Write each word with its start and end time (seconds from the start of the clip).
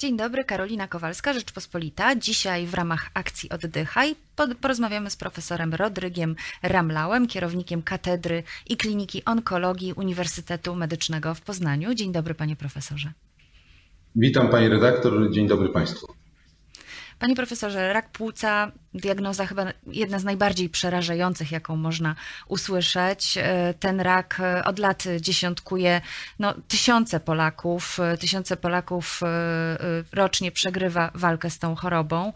Dzień 0.00 0.16
dobry, 0.16 0.44
Karolina 0.44 0.88
Kowalska, 0.88 1.32
Rzeczpospolita. 1.32 2.16
Dzisiaj 2.16 2.66
w 2.66 2.74
ramach 2.74 3.10
akcji 3.14 3.50
Oddychaj 3.50 4.16
porozmawiamy 4.60 5.10
z 5.10 5.16
profesorem 5.16 5.74
Rodrygiem 5.74 6.36
Ramlałem, 6.62 7.26
kierownikiem 7.26 7.82
Katedry 7.82 8.42
i 8.66 8.76
Kliniki 8.76 9.24
Onkologii 9.24 9.92
Uniwersytetu 9.92 10.74
Medycznego 10.74 11.34
w 11.34 11.40
Poznaniu. 11.40 11.94
Dzień 11.94 12.12
dobry, 12.12 12.34
panie 12.34 12.56
profesorze. 12.56 13.12
Witam 14.16 14.48
pani 14.48 14.68
redaktor, 14.68 15.30
dzień 15.30 15.48
dobry 15.48 15.68
państwu. 15.68 16.19
Panie 17.20 17.36
profesorze, 17.36 17.92
rak 17.92 18.10
płuca, 18.10 18.72
diagnoza 18.94 19.46
chyba 19.46 19.66
jedna 19.86 20.18
z 20.18 20.24
najbardziej 20.24 20.68
przerażających, 20.68 21.52
jaką 21.52 21.76
można 21.76 22.14
usłyszeć. 22.48 23.38
E, 23.38 23.74
ten 23.80 24.00
rak 24.00 24.40
e, 24.40 24.64
od 24.64 24.78
lat 24.78 25.04
dziesiątkuje 25.20 26.00
no, 26.38 26.54
tysiące 26.68 27.20
Polaków. 27.20 28.00
E, 28.00 28.18
tysiące 28.18 28.56
Polaków 28.56 29.20
rocznie 30.12 30.52
przegrywa 30.52 31.10
walkę 31.14 31.50
z 31.50 31.58
tą 31.58 31.74
chorobą. 31.74 32.32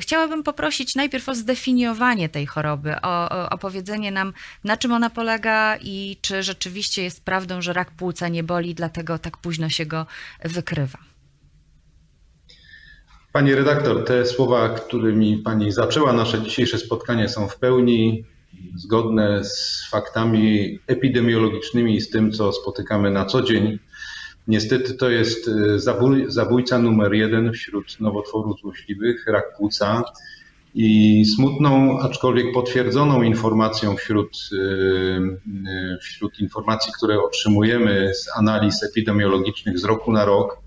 Chciałabym 0.00 0.42
poprosić 0.42 0.94
najpierw 0.94 1.28
o 1.28 1.34
zdefiniowanie 1.34 2.28
tej 2.28 2.46
choroby, 2.46 3.00
o 3.02 3.50
opowiedzenie 3.50 4.12
nam, 4.12 4.32
na 4.64 4.76
czym 4.76 4.92
ona 4.92 5.10
polega 5.10 5.76
i 5.76 6.18
czy 6.22 6.42
rzeczywiście 6.42 7.02
jest 7.02 7.24
prawdą, 7.24 7.62
że 7.62 7.72
rak 7.72 7.90
płuca 7.90 8.28
nie 8.28 8.44
boli, 8.44 8.74
dlatego 8.74 9.18
tak 9.18 9.36
późno 9.36 9.68
się 9.68 9.86
go 9.86 10.06
wykrywa. 10.44 11.15
Pani 13.36 13.54
redaktor, 13.54 14.04
te 14.04 14.26
słowa, 14.26 14.68
którymi 14.68 15.38
Pani 15.38 15.72
zaczęła 15.72 16.12
nasze 16.12 16.42
dzisiejsze 16.42 16.78
spotkanie, 16.78 17.28
są 17.28 17.48
w 17.48 17.58
pełni 17.58 18.24
zgodne 18.76 19.44
z 19.44 19.86
faktami 19.90 20.78
epidemiologicznymi 20.86 21.96
i 21.96 22.00
z 22.00 22.10
tym, 22.10 22.32
co 22.32 22.52
spotykamy 22.52 23.10
na 23.10 23.24
co 23.24 23.42
dzień. 23.42 23.78
Niestety 24.48 24.94
to 24.94 25.10
jest 25.10 25.50
zabój, 25.76 26.24
zabójca 26.28 26.78
numer 26.78 27.14
jeden 27.14 27.52
wśród 27.52 28.00
nowotworów 28.00 28.60
złośliwych, 28.60 29.26
rak 29.26 29.56
płuca. 29.56 30.02
I 30.74 31.24
smutną, 31.36 32.00
aczkolwiek 32.00 32.46
potwierdzoną 32.54 33.22
informacją 33.22 33.96
wśród, 33.96 34.38
e, 34.52 34.62
e, 35.70 35.98
wśród 36.02 36.40
informacji, 36.40 36.92
które 36.96 37.22
otrzymujemy 37.22 38.14
z 38.14 38.38
analiz 38.38 38.82
epidemiologicznych 38.82 39.78
z 39.78 39.84
roku 39.84 40.12
na 40.12 40.24
rok, 40.24 40.65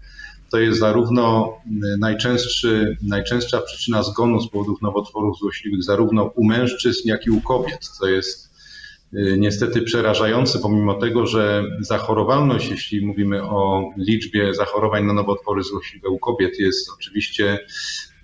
to 0.51 0.59
jest 0.59 0.79
zarówno 0.79 1.53
y, 1.65 1.97
najczęstszy, 1.99 2.97
najczęstsza 3.01 3.61
przyczyna 3.61 4.03
zgonu 4.03 4.41
z 4.41 4.49
powodów 4.49 4.81
nowotworów 4.81 5.37
złośliwych, 5.37 5.83
zarówno 5.83 6.23
u 6.23 6.45
mężczyzn, 6.45 7.01
jak 7.05 7.25
i 7.25 7.31
u 7.31 7.41
kobiet, 7.41 7.87
co 7.87 8.07
jest 8.07 8.49
y, 9.13 9.35
niestety 9.39 9.81
przerażające, 9.81 10.59
pomimo 10.59 10.93
tego, 10.93 11.25
że 11.25 11.63
zachorowalność, 11.79 12.69
jeśli 12.69 13.05
mówimy 13.05 13.43
o 13.43 13.83
liczbie 13.97 14.53
zachorowań 14.53 15.05
na 15.05 15.13
nowotwory 15.13 15.63
złośliwe 15.63 16.09
u 16.09 16.19
kobiet, 16.19 16.59
jest 16.59 16.89
oczywiście 16.97 17.59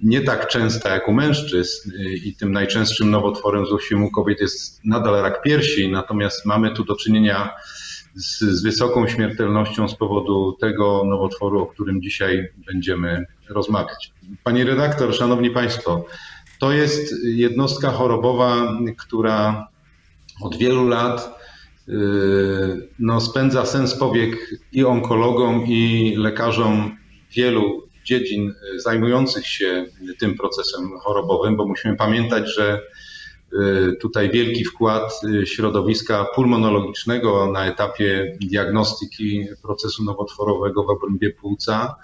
nie 0.03 0.21
tak 0.21 0.47
częsta 0.47 0.89
jak 0.89 1.07
u 1.07 1.13
mężczyzn 1.13 1.91
y, 1.91 2.13
i 2.13 2.35
tym 2.35 2.51
najczęstszym 2.51 3.11
nowotworem 3.11 3.65
złośliwym 3.65 4.05
u 4.05 4.11
kobiet 4.11 4.41
jest 4.41 4.85
nadal 4.85 5.21
rak 5.21 5.41
piersi, 5.41 5.91
natomiast 5.91 6.45
mamy 6.45 6.71
tu 6.71 6.83
do 6.83 6.95
czynienia 6.95 7.49
z 8.15 8.63
wysoką 8.63 9.07
śmiertelnością 9.07 9.87
z 9.87 9.95
powodu 9.95 10.57
tego 10.61 11.03
nowotworu, 11.05 11.61
o 11.61 11.65
którym 11.65 12.01
dzisiaj 12.01 12.49
będziemy 12.67 13.25
rozmawiać. 13.49 14.13
Pani 14.43 14.63
redaktor, 14.63 15.15
szanowni 15.15 15.49
państwo, 15.49 16.05
to 16.59 16.71
jest 16.71 17.15
jednostka 17.23 17.91
chorobowa, 17.91 18.77
która 18.97 19.67
od 20.41 20.57
wielu 20.57 20.87
lat 20.87 21.39
yy, 21.87 22.89
no, 22.99 23.21
spędza 23.21 23.65
sens 23.65 23.95
powiek 23.95 24.49
i 24.71 24.85
onkologom, 24.85 25.65
i 25.67 26.13
lekarzom 26.17 26.97
wielu 27.35 27.87
dziedzin 28.05 28.53
zajmujących 28.75 29.47
się 29.47 29.85
tym 30.19 30.37
procesem 30.37 30.99
chorobowym, 30.99 31.57
bo 31.57 31.67
musimy 31.67 31.95
pamiętać, 31.95 32.55
że 32.55 32.81
Y, 32.81 33.14
tutaj 34.01 34.31
wielki 34.31 34.65
wkład 34.65 35.21
y, 35.23 35.45
środowiska 35.45 36.25
pulmonologicznego 36.35 37.51
na 37.51 37.65
etapie 37.65 38.37
diagnostyki 38.41 39.47
procesu 39.61 40.03
nowotworowego 40.03 40.83
w 40.83 40.89
obrębie 40.89 41.31
płuca. 41.31 41.95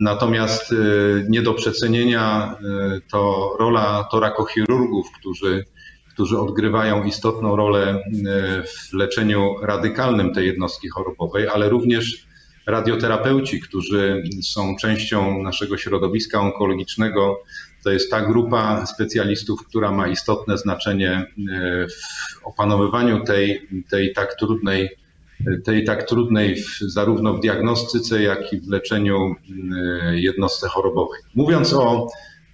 Natomiast 0.00 0.72
y, 0.72 1.26
nie 1.28 1.42
do 1.42 1.54
przecenienia 1.54 2.56
to 3.10 3.50
rola 3.58 4.08
torakochirurgów, 4.10 5.06
którzy, 5.20 5.64
którzy 6.12 6.38
odgrywają 6.38 7.04
istotną 7.04 7.56
rolę 7.56 8.02
w 8.66 8.92
leczeniu 8.92 9.54
radykalnym 9.62 10.34
tej 10.34 10.46
jednostki 10.46 10.88
chorobowej, 10.88 11.48
ale 11.48 11.68
również 11.68 12.26
radioterapeuci, 12.66 13.60
którzy 13.60 14.22
są 14.42 14.76
częścią 14.76 15.42
naszego 15.42 15.78
środowiska 15.78 16.40
onkologicznego, 16.40 17.42
to 17.84 17.90
jest 17.90 18.10
ta 18.10 18.20
grupa 18.20 18.86
specjalistów, 18.86 19.66
która 19.66 19.92
ma 19.92 20.08
istotne 20.08 20.58
znaczenie 20.58 21.10
e, 21.12 21.26
w 21.88 22.46
opanowywaniu 22.46 23.24
tej, 23.24 23.68
tej 23.90 24.12
tak 24.12 24.34
trudnej, 24.34 24.90
tej 25.64 25.84
tak 25.84 26.08
trudnej 26.08 26.56
w, 26.56 26.78
zarówno 26.80 27.34
w 27.34 27.40
diagnostyce, 27.40 28.22
jak 28.22 28.52
i 28.52 28.60
w 28.60 28.68
leczeniu 28.68 29.34
jednostce 30.12 30.68
chorobowej. 30.68 31.20
Mówiąc 31.34 31.72
o 31.72 32.08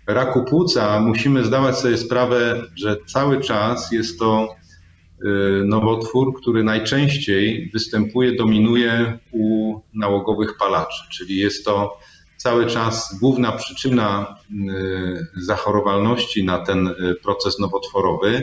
raku 0.06 0.44
płuca, 0.44 1.00
musimy 1.00 1.44
zdawać 1.44 1.78
sobie 1.78 1.96
sprawę, 1.96 2.62
że 2.76 2.96
cały 3.06 3.40
czas 3.40 3.92
jest 3.92 4.18
to 4.18 4.48
e, 4.48 5.28
nowotwór, 5.64 6.40
który 6.40 6.64
najczęściej 6.64 7.70
występuje, 7.72 8.36
dominuje 8.36 9.18
u 9.32 9.74
nałogowych 9.94 10.56
palaczy, 10.58 11.04
czyli 11.10 11.36
jest 11.36 11.64
to 11.64 11.98
cały 12.40 12.66
czas 12.66 13.18
główna 13.20 13.52
przyczyna 13.52 14.36
y, 14.50 15.42
zachorowalności 15.42 16.44
na 16.44 16.58
ten 16.58 16.86
y, 16.86 17.14
proces 17.22 17.58
nowotworowy, 17.58 18.42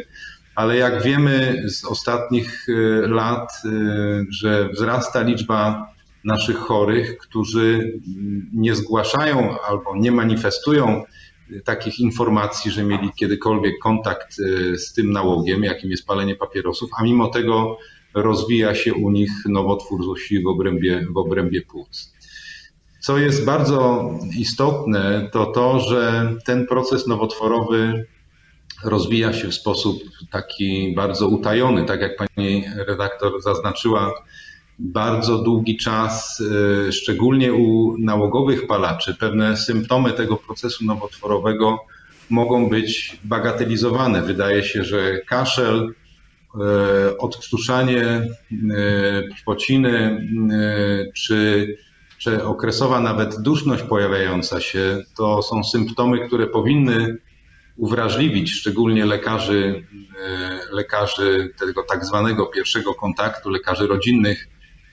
ale 0.56 0.78
jak 0.78 1.04
wiemy 1.04 1.64
z 1.68 1.86
ostatnich 1.86 2.70
y, 2.70 2.74
lat, 3.08 3.52
że 4.30 4.70
wzrasta 4.70 5.22
liczba 5.22 5.88
naszych 6.24 6.58
chorych, 6.58 7.18
którzy 7.18 8.00
nie 8.54 8.76
zgłaszają 8.76 9.62
albo 9.62 9.96
nie 9.96 10.12
manifestują 10.12 11.04
takich 11.64 12.00
informacji, 12.00 12.72
że 12.72 12.84
mieli 12.84 13.12
kiedykolwiek 13.16 13.80
kontakt 13.84 14.36
z 14.76 14.94
tym 14.94 15.12
nałogiem, 15.12 15.64
jakim 15.64 15.92
jest 15.92 16.08
palenie 16.08 16.36
papierosów, 16.36 16.90
a 17.00 17.04
mimo 17.04 17.28
tego 17.28 17.78
rozwija 18.14 18.76
się 18.76 18.94
u 18.94 19.12
nich 19.12 19.32
nowotwór 19.46 20.04
złośliwy 20.04 20.44
w 20.44 20.48
obrębie, 20.48 21.08
w 21.14 21.18
obrębie 21.18 21.62
płuc. 21.62 22.17
Co 23.00 23.18
jest 23.18 23.46
bardzo 23.46 24.10
istotne, 24.38 25.30
to 25.32 25.46
to, 25.46 25.80
że 25.80 26.34
ten 26.46 26.68
proces 26.68 27.08
nowotworowy 27.08 28.06
rozwija 28.84 29.34
się 29.34 29.48
w 29.48 29.56
sposób 29.56 30.04
taki 30.32 30.94
bardzo 30.96 31.28
utajony, 31.28 31.86
tak 31.86 32.02
jak 32.02 32.16
pani 32.16 32.64
redaktor 32.88 33.42
zaznaczyła, 33.42 34.14
bardzo 34.80 35.38
długi 35.38 35.78
czas, 35.78 36.40
y, 36.88 36.92
szczególnie 36.92 37.54
u 37.54 37.98
nałogowych 37.98 38.68
palaczy, 38.68 39.16
pewne 39.16 39.58
symptomy 39.58 40.12
tego 40.12 40.38
procesu 40.38 40.86
nowotworowego 40.86 41.80
mogą 42.30 42.70
być 42.70 43.18
bagatelizowane. 43.24 44.22
Wydaje 44.22 44.64
się, 44.64 44.84
że 44.84 45.22
kaszel, 45.22 45.94
y, 46.56 47.18
odkrztuszanie 47.18 48.28
płociny 49.46 50.28
y, 51.10 51.12
czy 51.14 51.68
czy 52.28 52.44
okresowa 52.44 53.00
nawet 53.00 53.42
duszność 53.42 53.84
pojawiająca 53.84 54.62
się, 54.62 55.04
to 55.18 55.42
są 55.42 55.64
symptomy, 55.64 56.28
które 56.28 56.48
powinny 56.48 57.18
uwrażliwić 57.78 58.52
szczególnie 58.52 59.06
lekarzy, 59.06 59.84
e, 60.26 60.76
lekarzy 60.76 61.54
tego 61.60 61.84
tak 61.84 62.06
zwanego 62.06 62.46
pierwszego 62.46 62.94
kontaktu, 62.94 63.50
lekarzy 63.50 63.88
rodzinnych, 63.88 64.48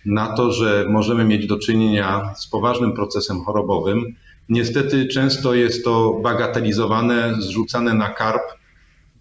na 0.07 0.37
to, 0.37 0.53
że 0.53 0.87
możemy 0.89 1.25
mieć 1.25 1.47
do 1.47 1.59
czynienia 1.59 2.35
z 2.37 2.47
poważnym 2.47 2.93
procesem 2.93 3.45
chorobowym. 3.45 4.15
Niestety 4.49 5.07
często 5.07 5.55
jest 5.55 5.85
to 5.85 6.21
bagatelizowane, 6.23 7.35
zrzucane 7.39 7.95
na 7.95 8.09
karp, 8.09 8.43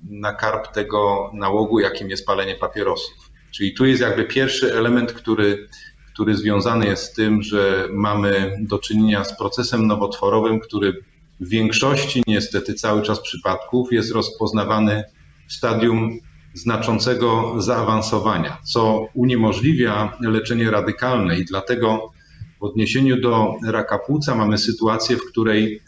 na 0.10 0.34
karp 0.34 0.68
tego 0.74 1.32
nałogu, 1.34 1.80
jakim 1.80 2.10
jest 2.10 2.26
palenie 2.26 2.56
papierosów. 2.56 3.30
Czyli 3.52 3.74
tu 3.74 3.86
jest 3.86 4.02
jakby 4.02 4.26
pierwszy 4.26 4.74
element, 4.74 5.14
który 5.14 5.68
który 6.14 6.38
związany 6.38 6.86
jest 6.86 7.04
z 7.04 7.14
tym, 7.14 7.44
że 7.44 7.88
mamy 7.92 8.58
do 8.62 8.80
czynienia 8.80 9.24
z 9.24 9.38
procesem 9.38 9.88
nowotworowym, 9.88 10.60
który 10.60 10.94
w 11.40 11.50
większości 11.50 12.24
niestety 12.28 12.74
cały 12.74 13.02
czas 13.02 13.22
przypadków 13.22 13.92
jest 13.92 14.12
rozpoznawany 14.12 15.04
w 15.48 15.54
stadium 15.54 16.20
znaczącego 16.54 17.56
zaawansowania, 17.58 18.58
co 18.64 19.08
uniemożliwia 19.14 20.18
leczenie 20.22 20.72
radykalne. 20.72 21.40
I 21.40 21.46
dlatego 21.46 22.12
w 22.60 22.64
odniesieniu 22.64 23.22
do 23.22 23.56
raka 23.68 24.00
płuca 24.00 24.36
mamy 24.36 24.58
sytuację, 24.58 25.18
w 25.18 25.26
której 25.26 25.82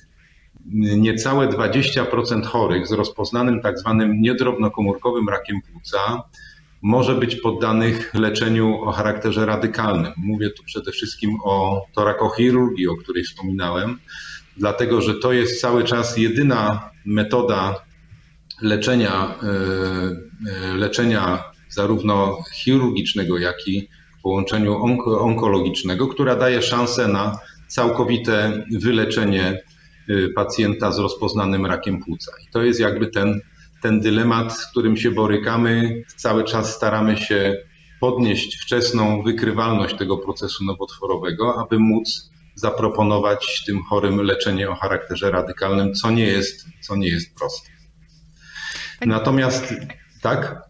niecałe 0.98 1.48
20% 1.48 2.46
chorych 2.46 2.88
z 2.88 2.92
rozpoznanym 2.92 3.62
tak 3.62 3.80
zwanym 3.80 4.22
niedrobnokomórkowym 4.22 5.30
rakiem 5.30 5.62
płuca 5.72 6.24
może 6.86 7.16
być 7.16 7.36
poddanych 7.36 8.14
leczeniu 8.14 8.82
o 8.82 8.92
charakterze 8.92 9.46
radykalnym. 9.46 10.14
Mówię 10.18 10.50
tu 10.50 10.64
przede 10.64 10.92
wszystkim 10.92 11.38
o 11.44 11.86
torakochirurgii, 11.96 12.88
o 12.88 12.96
której 12.96 13.24
wspominałem, 13.24 14.00
dlatego 14.58 15.02
że 15.02 15.14
to 15.14 15.34
jest 15.34 15.62
cały 15.62 15.84
czas 15.84 16.18
jedyna 16.18 16.90
metoda 17.06 17.76
leczenia, 18.62 19.36
e, 19.44 19.48
e, 20.72 20.76
leczenia 20.76 21.44
zarówno 21.70 22.38
chirurgicznego, 22.54 23.38
jak 23.38 23.68
i 23.68 23.88
w 24.20 24.22
połączeniu 24.22 24.84
onkologicznego, 25.06 26.08
która 26.08 26.36
daje 26.36 26.62
szansę 26.62 27.08
na 27.08 27.40
całkowite 27.68 28.66
wyleczenie 28.72 29.44
e, 30.10 30.30
pacjenta 30.36 30.92
z 30.92 31.00
rozpoznanym 31.00 31.66
rakiem 31.66 32.04
płuca. 32.04 32.32
I 32.48 32.52
to 32.52 32.64
jest 32.64 32.80
jakby 32.80 33.08
ten 33.08 33.42
ten 33.86 34.02
dylemat, 34.02 34.54
z 34.54 34.68
którym 34.72 34.98
się 34.98 35.12
borykamy. 35.12 36.04
Cały 36.16 36.44
czas 36.44 36.76
staramy 36.76 37.18
się 37.18 37.56
podnieść 38.00 38.58
wczesną 38.62 39.24
wykrywalność 39.24 39.98
tego 39.98 40.18
procesu 40.18 40.64
nowotworowego, 40.64 41.62
aby 41.62 41.80
móc 41.80 42.32
zaproponować 42.56 43.64
tym 43.66 43.84
chorym 43.84 44.22
leczenie 44.22 44.70
o 44.70 44.76
charakterze 44.76 45.32
radykalnym, 45.32 45.94
co 45.94 46.12
nie 46.12 46.24
jest, 46.24 46.66
co 46.82 46.96
nie 46.96 47.08
jest 47.08 47.36
proste. 47.36 47.70
Natomiast 49.06 49.74
tak? 50.22 50.62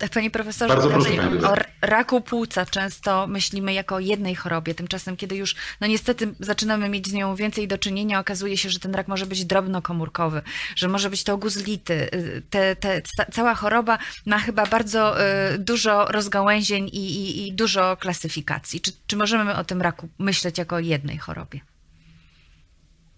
Tak, 0.00 0.10
panie 0.10 0.30
profesorze, 0.30 0.74
Bardzo 0.74 0.90
proszę, 0.90 1.10
o 1.48 1.54
raku 1.86 2.20
płuca 2.20 2.66
często 2.66 3.26
myślimy 3.26 3.72
jako 3.72 3.94
o 3.94 3.98
jednej 3.98 4.34
chorobie. 4.34 4.74
Tymczasem, 4.74 5.16
kiedy 5.16 5.36
już, 5.36 5.54
no 5.80 5.86
niestety, 5.86 6.34
zaczynamy 6.40 6.88
mieć 6.88 7.08
z 7.08 7.12
nią 7.12 7.34
więcej 7.34 7.68
do 7.68 7.78
czynienia, 7.78 8.20
okazuje 8.20 8.56
się, 8.56 8.70
że 8.70 8.78
ten 8.78 8.94
rak 8.94 9.08
może 9.08 9.26
być 9.26 9.44
drobnokomórkowy, 9.44 10.42
że 10.76 10.88
może 10.88 11.10
być 11.10 11.24
to 11.24 11.36
guzlity. 11.38 12.08
Te, 12.50 12.76
te, 12.76 13.02
cała 13.32 13.54
choroba 13.54 13.98
ma 14.26 14.38
chyba 14.38 14.66
bardzo 14.66 15.24
y, 15.54 15.58
dużo 15.58 16.04
rozgałęzień 16.04 16.88
i, 16.92 16.96
i, 16.96 17.48
i 17.48 17.52
dużo 17.52 17.96
klasyfikacji. 17.96 18.80
Czy, 18.80 18.92
czy 19.06 19.16
możemy 19.16 19.56
o 19.56 19.64
tym 19.64 19.82
raku 19.82 20.08
myśleć 20.18 20.58
jako 20.58 20.76
o 20.76 20.80
jednej 20.80 21.18
chorobie? 21.18 21.60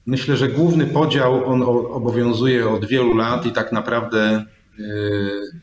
Myślę, 0.07 0.37
że 0.37 0.49
główny 0.49 0.87
podział 0.87 1.47
on 1.47 1.63
obowiązuje 1.93 2.71
od 2.71 2.85
wielu 2.85 3.15
lat 3.15 3.47
i 3.47 3.53
tak 3.53 3.73
naprawdę 3.73 4.45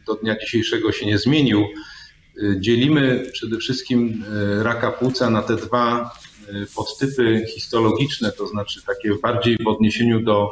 do 0.07 0.15
dnia 0.15 0.35
dzisiejszego 0.39 0.91
się 0.91 1.05
nie 1.05 1.17
zmienił. 1.17 1.59
E, 1.61 2.61
dzielimy 2.61 3.29
przede 3.31 3.57
wszystkim 3.57 4.23
e, 4.59 4.63
raka 4.63 4.91
płuca 4.91 5.29
na 5.29 5.41
te 5.41 5.55
dwa 5.55 6.11
podtypy 6.75 7.45
histologiczne, 7.53 8.31
to 8.31 8.47
znaczy 8.47 8.85
takie 8.85 9.09
bardziej 9.23 9.57
w 9.63 9.67
odniesieniu 9.67 10.23
do 10.23 10.51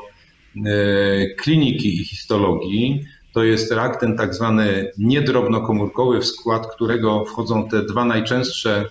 kliniki 1.38 2.02
i 2.02 2.06
histologii. 2.06 3.06
To 3.34 3.44
jest 3.44 3.72
rak 3.72 4.00
ten 4.00 4.18
tak 4.18 4.36
zwany 4.36 4.92
niedrobnokomórkowy, 4.98 6.20
w 6.20 6.26
skład 6.26 6.76
którego 6.76 7.26
wchodzą 7.26 7.70
te 7.70 7.86
dwa 7.86 8.06
najczęstsze 8.06 8.86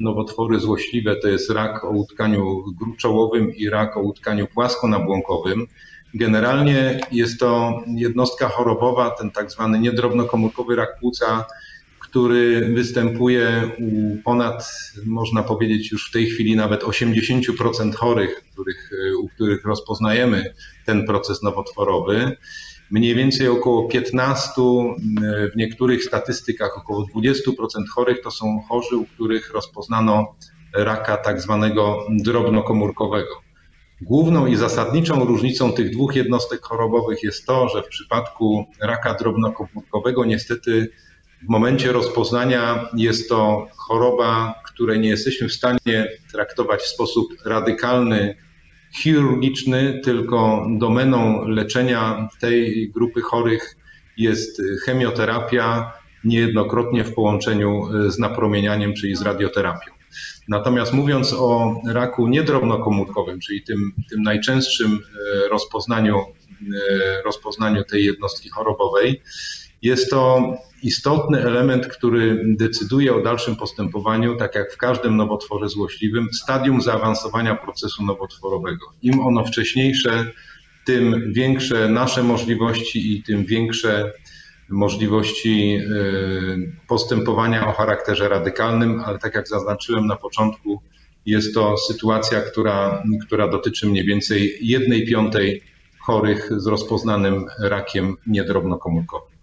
nowotwory 0.00 0.60
złośliwe, 0.60 1.16
to 1.16 1.28
jest 1.28 1.50
rak 1.50 1.84
o 1.84 1.90
utkaniu 1.90 2.64
gruczołowym 2.78 3.54
i 3.54 3.68
rak 3.68 3.96
o 3.96 4.00
utkaniu 4.00 4.46
płaskonabłąkowym. 4.46 5.66
Generalnie 6.14 7.00
jest 7.12 7.40
to 7.40 7.82
jednostka 7.86 8.48
chorobowa, 8.48 9.10
ten 9.10 9.30
tak 9.30 9.50
zwany 9.50 9.78
niedrobnokomórkowy 9.78 10.76
rak 10.76 10.98
płuca, 11.00 11.46
który 12.00 12.68
występuje 12.74 13.70
u 13.78 14.16
ponad, 14.24 14.72
można 15.06 15.42
powiedzieć 15.42 15.92
już 15.92 16.08
w 16.08 16.12
tej 16.12 16.26
chwili 16.26 16.56
nawet 16.56 16.82
80% 16.82 17.94
chorych, 17.94 18.44
których, 18.52 18.90
u 19.18 19.28
których 19.28 19.64
rozpoznajemy 19.64 20.54
ten 20.86 21.06
proces 21.06 21.42
nowotworowy. 21.42 22.36
Mniej 22.90 23.14
więcej 23.14 23.48
około 23.48 23.88
15, 23.88 24.52
w 25.52 25.56
niektórych 25.56 26.04
statystykach 26.04 26.78
około 26.78 27.06
20% 27.16 27.40
chorych 27.94 28.20
to 28.22 28.30
są 28.30 28.62
chorzy, 28.68 28.96
u 28.96 29.06
których 29.06 29.52
rozpoznano 29.52 30.34
raka 30.74 31.16
tak 31.16 31.40
zwanego 31.40 32.06
drobnokomórkowego. 32.10 33.43
Główną 34.04 34.46
i 34.46 34.56
zasadniczą 34.56 35.24
różnicą 35.24 35.72
tych 35.72 35.90
dwóch 35.90 36.16
jednostek 36.16 36.62
chorobowych 36.62 37.22
jest 37.22 37.46
to, 37.46 37.68
że 37.68 37.82
w 37.82 37.88
przypadku 37.88 38.66
raka 38.80 39.14
drobnokomórkowego 39.14 40.24
niestety 40.24 40.90
w 41.42 41.48
momencie 41.48 41.92
rozpoznania 41.92 42.88
jest 42.96 43.28
to 43.28 43.66
choroba, 43.76 44.54
której 44.66 45.00
nie 45.00 45.08
jesteśmy 45.08 45.48
w 45.48 45.52
stanie 45.52 46.08
traktować 46.32 46.80
w 46.80 46.88
sposób 46.88 47.28
radykalny, 47.44 48.36
chirurgiczny, 48.94 50.00
tylko 50.04 50.66
domeną 50.78 51.48
leczenia 51.48 52.28
tej 52.40 52.90
grupy 52.90 53.20
chorych 53.20 53.76
jest 54.16 54.62
chemioterapia, 54.84 55.92
niejednokrotnie 56.24 57.04
w 57.04 57.14
połączeniu 57.14 57.82
z 58.08 58.18
napromienianiem, 58.18 58.94
czyli 58.94 59.16
z 59.16 59.22
radioterapią. 59.22 59.93
Natomiast 60.48 60.92
mówiąc 60.92 61.32
o 61.32 61.74
raku 61.86 62.28
niedrobnokomórkowym, 62.28 63.40
czyli 63.40 63.62
tym, 63.62 63.92
tym 64.10 64.22
najczęstszym 64.22 64.92
e, 65.44 65.48
rozpoznaniu, 65.48 66.18
e, 66.18 67.22
rozpoznaniu 67.22 67.84
tej 67.84 68.04
jednostki 68.04 68.50
chorobowej, 68.50 69.22
jest 69.82 70.10
to 70.10 70.54
istotny 70.82 71.42
element, 71.42 71.86
który 71.86 72.42
decyduje 72.44 73.14
o 73.14 73.22
dalszym 73.22 73.56
postępowaniu, 73.56 74.36
tak 74.36 74.54
jak 74.54 74.72
w 74.72 74.76
każdym 74.76 75.16
nowotworze 75.16 75.68
złośliwym, 75.68 76.28
stadium 76.32 76.82
zaawansowania 76.82 77.54
procesu 77.54 78.04
nowotworowego. 78.04 78.86
Im 79.02 79.20
ono 79.20 79.44
wcześniejsze, 79.44 80.32
tym 80.84 81.32
większe 81.32 81.88
nasze 81.88 82.22
możliwości 82.22 83.12
i 83.12 83.22
tym 83.22 83.44
większe 83.44 84.12
możliwości 84.68 85.76
y, 85.76 86.72
postępowania 86.88 87.68
o 87.68 87.72
charakterze 87.72 88.28
radykalnym, 88.28 89.00
ale 89.00 89.18
tak 89.18 89.34
jak 89.34 89.48
zaznaczyłem 89.48 90.06
na 90.06 90.16
początku, 90.16 90.82
jest 91.26 91.54
to 91.54 91.76
sytuacja, 91.76 92.40
która, 92.40 93.02
która 93.26 93.48
dotyczy 93.48 93.86
mniej 93.86 94.04
więcej 94.04 94.58
jednej 94.60 95.06
piątej 95.06 95.62
chorych 96.00 96.50
z 96.56 96.66
rozpoznanym 96.66 97.46
rakiem 97.60 98.16
niedrobnokomórkowym. 98.26 99.33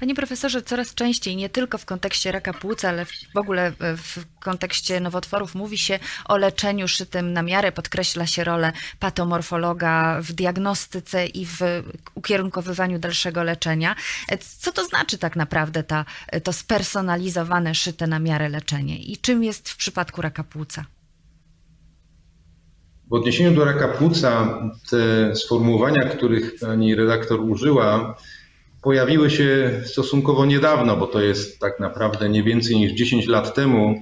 Panie 0.00 0.14
profesorze, 0.14 0.62
coraz 0.62 0.94
częściej, 0.94 1.36
nie 1.36 1.48
tylko 1.48 1.78
w 1.78 1.84
kontekście 1.84 2.32
raka 2.32 2.52
płuca, 2.52 2.88
ale 2.88 3.04
w 3.04 3.36
ogóle 3.36 3.72
w 3.80 4.24
kontekście 4.40 5.00
nowotworów 5.00 5.54
mówi 5.54 5.78
się 5.78 5.98
o 6.24 6.36
leczeniu 6.36 6.88
szytym 6.88 7.32
na 7.32 7.42
miarę, 7.42 7.72
podkreśla 7.72 8.26
się 8.26 8.44
rolę 8.44 8.72
patomorfologa 8.98 10.20
w 10.22 10.32
diagnostyce 10.32 11.26
i 11.26 11.46
w 11.46 11.58
ukierunkowywaniu 12.14 12.98
dalszego 12.98 13.42
leczenia. 13.42 13.96
Co 14.58 14.72
to 14.72 14.84
znaczy 14.84 15.18
tak 15.18 15.36
naprawdę 15.36 15.82
ta, 15.82 16.04
to 16.44 16.52
spersonalizowane, 16.52 17.74
szyte 17.74 18.06
na 18.06 18.18
miarę 18.18 18.48
leczenie 18.48 18.98
i 18.98 19.16
czym 19.16 19.44
jest 19.44 19.68
w 19.68 19.76
przypadku 19.76 20.22
raka 20.22 20.44
płuca? 20.44 20.84
W 23.10 23.14
odniesieniu 23.14 23.54
do 23.54 23.64
raka 23.64 23.88
płuca, 23.88 24.58
te 24.90 25.36
sformułowania, 25.36 26.08
których 26.08 26.60
pani 26.60 26.94
redaktor 26.94 27.40
użyła, 27.40 28.16
pojawiły 28.82 29.30
się 29.30 29.80
stosunkowo 29.84 30.46
niedawno, 30.46 30.96
bo 30.96 31.06
to 31.06 31.20
jest 31.20 31.58
tak 31.58 31.80
naprawdę 31.80 32.28
nie 32.28 32.42
więcej 32.42 32.76
niż 32.76 32.92
10 32.92 33.26
lat 33.26 33.54
temu. 33.54 33.94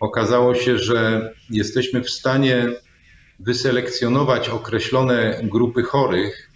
Okazało 0.00 0.54
się, 0.54 0.78
że 0.78 1.30
jesteśmy 1.50 2.02
w 2.02 2.10
stanie 2.10 2.68
wyselekcjonować 3.38 4.48
określone 4.48 5.40
grupy 5.42 5.82
chorych, 5.82 6.50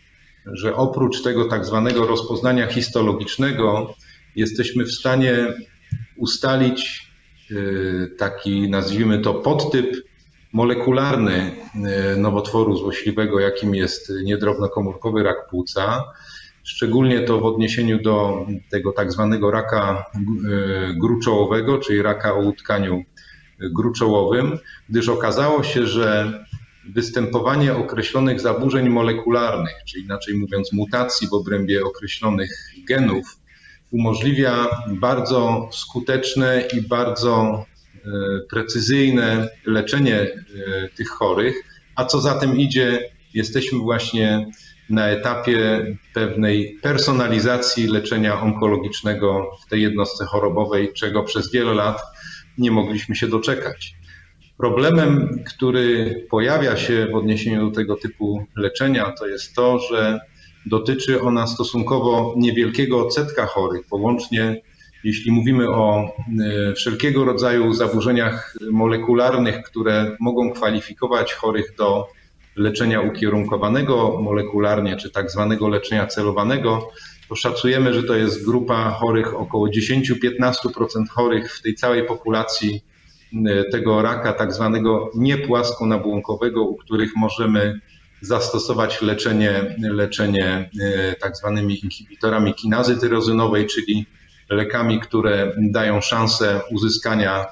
że 0.47 0.77
oprócz 0.77 1.23
tego 1.23 1.45
tak 1.45 1.65
zwanego 1.65 2.07
rozpoznania 2.07 2.67
histologicznego 2.67 3.95
jesteśmy 4.37 4.85
w 4.85 4.93
stanie 4.93 5.37
ustalić 6.17 7.11
y, 7.51 8.11
taki, 8.19 8.71
nazwijmy 8.71 9.19
to, 9.19 9.35
podtyp 9.35 9.97
molekularny 10.53 11.51
y, 12.15 12.17
nowotworu 12.17 12.77
złośliwego, 12.77 13.41
jakim 13.41 13.75
jest 13.75 14.13
niedrobnokomórkowy 14.25 15.23
rak 15.23 15.49
płuca 15.51 16.05
szczególnie 16.65 17.21
to 17.21 17.41
w 17.41 17.45
odniesieniu 17.45 18.03
do 18.03 18.47
tego 18.71 18.93
tak 18.93 19.13
zwanego 19.13 19.51
raka 19.51 20.05
e, 20.15 20.95
gruczołowego, 20.95 21.79
czyli 21.79 22.03
raka 22.03 22.35
o 22.35 22.39
utkaniu 22.39 23.05
gruczołowym, 23.61 24.59
gdyż 24.89 25.09
okazało 25.09 25.63
się, 25.63 25.87
że 25.87 26.45
występowanie 26.89 27.75
określonych 27.75 28.41
zaburzeń 28.41 28.89
molekularnych, 28.89 29.75
czyli 29.87 30.05
inaczej 30.05 30.35
mówiąc 30.35 30.73
mutacji 30.73 31.29
w 31.29 31.33
obrębie 31.33 31.85
określonych 31.85 32.51
genów, 32.89 33.39
umożliwia 33.91 34.67
bardzo 34.89 35.69
skuteczne 35.73 36.65
i 36.77 36.81
bardzo 36.83 37.65
e, 37.95 38.11
precyzyjne 38.51 39.49
leczenie 39.67 40.27
tych 40.97 41.09
chorych, 41.09 41.55
a 41.97 42.05
co 42.05 42.21
za 42.21 42.35
tym 42.35 42.57
idzie, 42.57 43.11
jesteśmy 43.35 43.79
właśnie 43.79 44.47
na 44.91 45.09
etapie 45.09 45.87
pewnej 46.15 46.79
personalizacji 46.83 47.87
leczenia 47.87 48.41
onkologicznego 48.41 49.51
w 49.67 49.71
tej 49.71 49.83
jednostce 49.83 50.25
chorobowej, 50.25 50.93
czego 50.93 51.23
przez 51.23 51.53
wiele 51.53 51.75
lat 51.75 52.03
nie 52.59 52.71
mogliśmy 52.71 53.17
się 53.17 53.29
doczekać. 53.29 53.95
Problemem, 54.59 55.39
który 55.47 56.15
pojawia 56.31 56.77
się 56.77 57.07
w 57.13 57.15
odniesieniu 57.15 57.71
do 57.71 57.77
tego 57.77 57.97
typu 57.97 58.47
leczenia, 58.57 59.13
to 59.19 59.27
jest 59.27 59.55
to, 59.55 59.79
że 59.79 60.21
dotyczy 60.67 61.23
ona 61.23 61.47
stosunkowo 61.47 62.35
niewielkiego 62.37 63.07
odsetka 63.07 63.47
chorych, 63.47 63.83
bo 63.91 63.97
łącznie 63.97 64.63
jeśli 65.05 65.33
mówimy 65.33 65.69
o 65.69 66.13
wszelkiego 66.77 67.25
rodzaju 67.25 67.73
zaburzeniach 67.73 68.55
molekularnych, 68.71 69.63
które 69.63 70.17
mogą 70.21 70.53
kwalifikować 70.53 71.35
chorych 71.35 71.75
do 71.79 72.07
leczenia 72.57 73.01
ukierunkowanego 73.01 74.21
molekularnie, 74.21 74.97
czy 74.97 75.11
tak 75.11 75.31
zwanego 75.31 75.69
leczenia 75.69 76.07
celowanego, 76.07 76.91
to 77.29 77.37
szacujemy, 77.37 77.95
że 77.95 78.03
to 78.03 78.15
jest 78.15 78.45
grupa 78.45 78.91
chorych, 78.91 79.35
około 79.35 79.69
10-15% 79.69 81.09
chorych 81.11 81.55
w 81.55 81.63
tej 81.63 81.75
całej 81.75 82.05
populacji 82.07 82.85
tego 83.73 84.03
raka 84.03 84.33
tak 84.33 84.53
zwanego 84.53 85.11
niepłaskonabłonkowego, 85.15 86.63
u 86.63 86.77
których 86.77 87.17
możemy 87.17 87.81
zastosować 88.21 89.03
leczenie, 89.03 89.77
leczenie 89.79 90.71
e, 90.81 91.15
tak 91.15 91.37
zwanymi 91.37 91.85
inhibitorami 91.85 92.55
kinazy 92.55 92.97
tyrozynowej, 92.97 93.67
czyli 93.67 94.07
lekami, 94.51 95.01
które 95.01 95.53
dają 95.59 96.01
szansę 96.01 96.61
uzyskania 96.71 97.47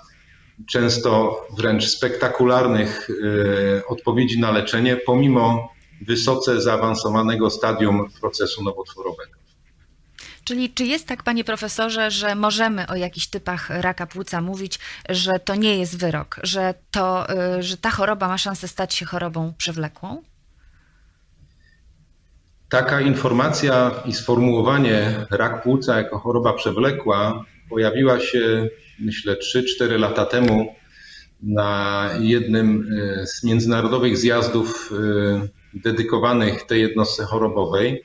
często 0.71 1.41
wręcz 1.57 1.85
spektakularnych 1.85 3.09
e, 3.11 3.87
odpowiedzi 3.87 4.41
na 4.41 4.51
leczenie, 4.51 4.97
pomimo 4.97 5.73
wysoce 6.01 6.61
zaawansowanego 6.61 7.51
stadium 7.51 8.11
procesu 8.21 8.65
nowotworowego. 8.65 9.43
Czyli 10.45 10.71
czy 10.71 10.85
jest 10.85 11.07
tak, 11.07 11.23
panie 11.23 11.45
profesorze, 11.45 12.11
że 12.11 12.35
możemy 12.35 12.87
o 12.87 12.97
jakichś 12.97 13.27
typach 13.27 13.71
raka 13.71 14.07
płuca 14.07 14.41
mówić, 14.41 14.79
że 15.09 15.33
to 15.45 15.55
nie 15.55 15.79
jest 15.79 15.99
wyrok, 15.99 16.41
że, 16.43 16.75
to, 16.91 17.27
y, 17.59 17.63
że 17.63 17.77
ta 17.77 17.91
choroba 17.91 18.29
ma 18.29 18.39
szansę 18.39 18.69
stać 18.69 18.95
się 18.95 19.07
chorobą 19.07 19.53
przewlekłą? 19.59 20.23
Taka 22.69 23.01
informacja 23.01 23.91
i 24.05 24.13
sformułowanie 24.13 25.27
rak 25.31 25.63
płuca 25.63 25.97
jako 25.97 26.19
choroba 26.19 26.53
przewlekła 26.53 27.45
pojawiła 27.73 28.21
się, 28.21 28.69
myślę, 29.01 29.37
3-4 29.81 29.99
lata 29.99 30.27
temu 30.27 30.75
na 31.43 32.11
jednym 32.21 32.93
y, 32.93 33.27
z 33.27 33.45
międzynarodowych 33.45 34.17
zjazdów 34.19 34.93
y, 34.93 35.79
dedykowanych 35.81 36.63
tej 36.63 36.81
jednostce 36.81 37.25
chorobowej. 37.25 38.05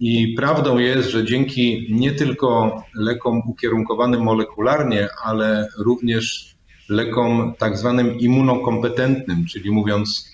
I 0.00 0.34
prawdą 0.36 0.78
jest, 0.78 1.10
że 1.10 1.24
dzięki 1.24 1.86
nie 1.90 2.12
tylko 2.12 2.82
lekom 2.94 3.42
ukierunkowanym 3.48 4.22
molekularnie, 4.22 5.08
ale 5.24 5.68
również 5.78 6.54
lekom 6.88 7.54
tak 7.58 7.78
zwanym 7.78 8.18
immunokompetentnym, 8.18 9.46
czyli 9.46 9.70
mówiąc 9.70 10.28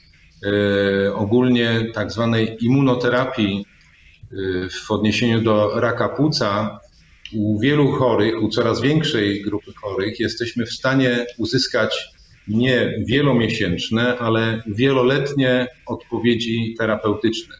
e, 0.44 1.14
ogólnie 1.14 1.86
tak 1.94 2.12
zwanej 2.12 2.64
immunoterapii 2.64 3.64
e, 3.64 4.34
w 4.70 4.90
odniesieniu 4.90 5.40
do 5.40 5.80
raka 5.80 6.08
płuca, 6.08 6.80
u 7.34 7.60
wielu 7.60 7.92
chorych, 7.92 8.42
u 8.42 8.48
coraz 8.48 8.80
większej 8.80 9.42
grupy 9.42 9.72
chorych 9.72 10.20
jesteśmy 10.20 10.66
w 10.66 10.72
stanie 10.72 11.26
uzyskać 11.38 12.08
nie 12.48 12.94
wielomiesięczne, 13.06 14.18
ale 14.18 14.62
wieloletnie 14.66 15.68
odpowiedzi 15.86 16.74
terapeutyczne. 16.78 17.54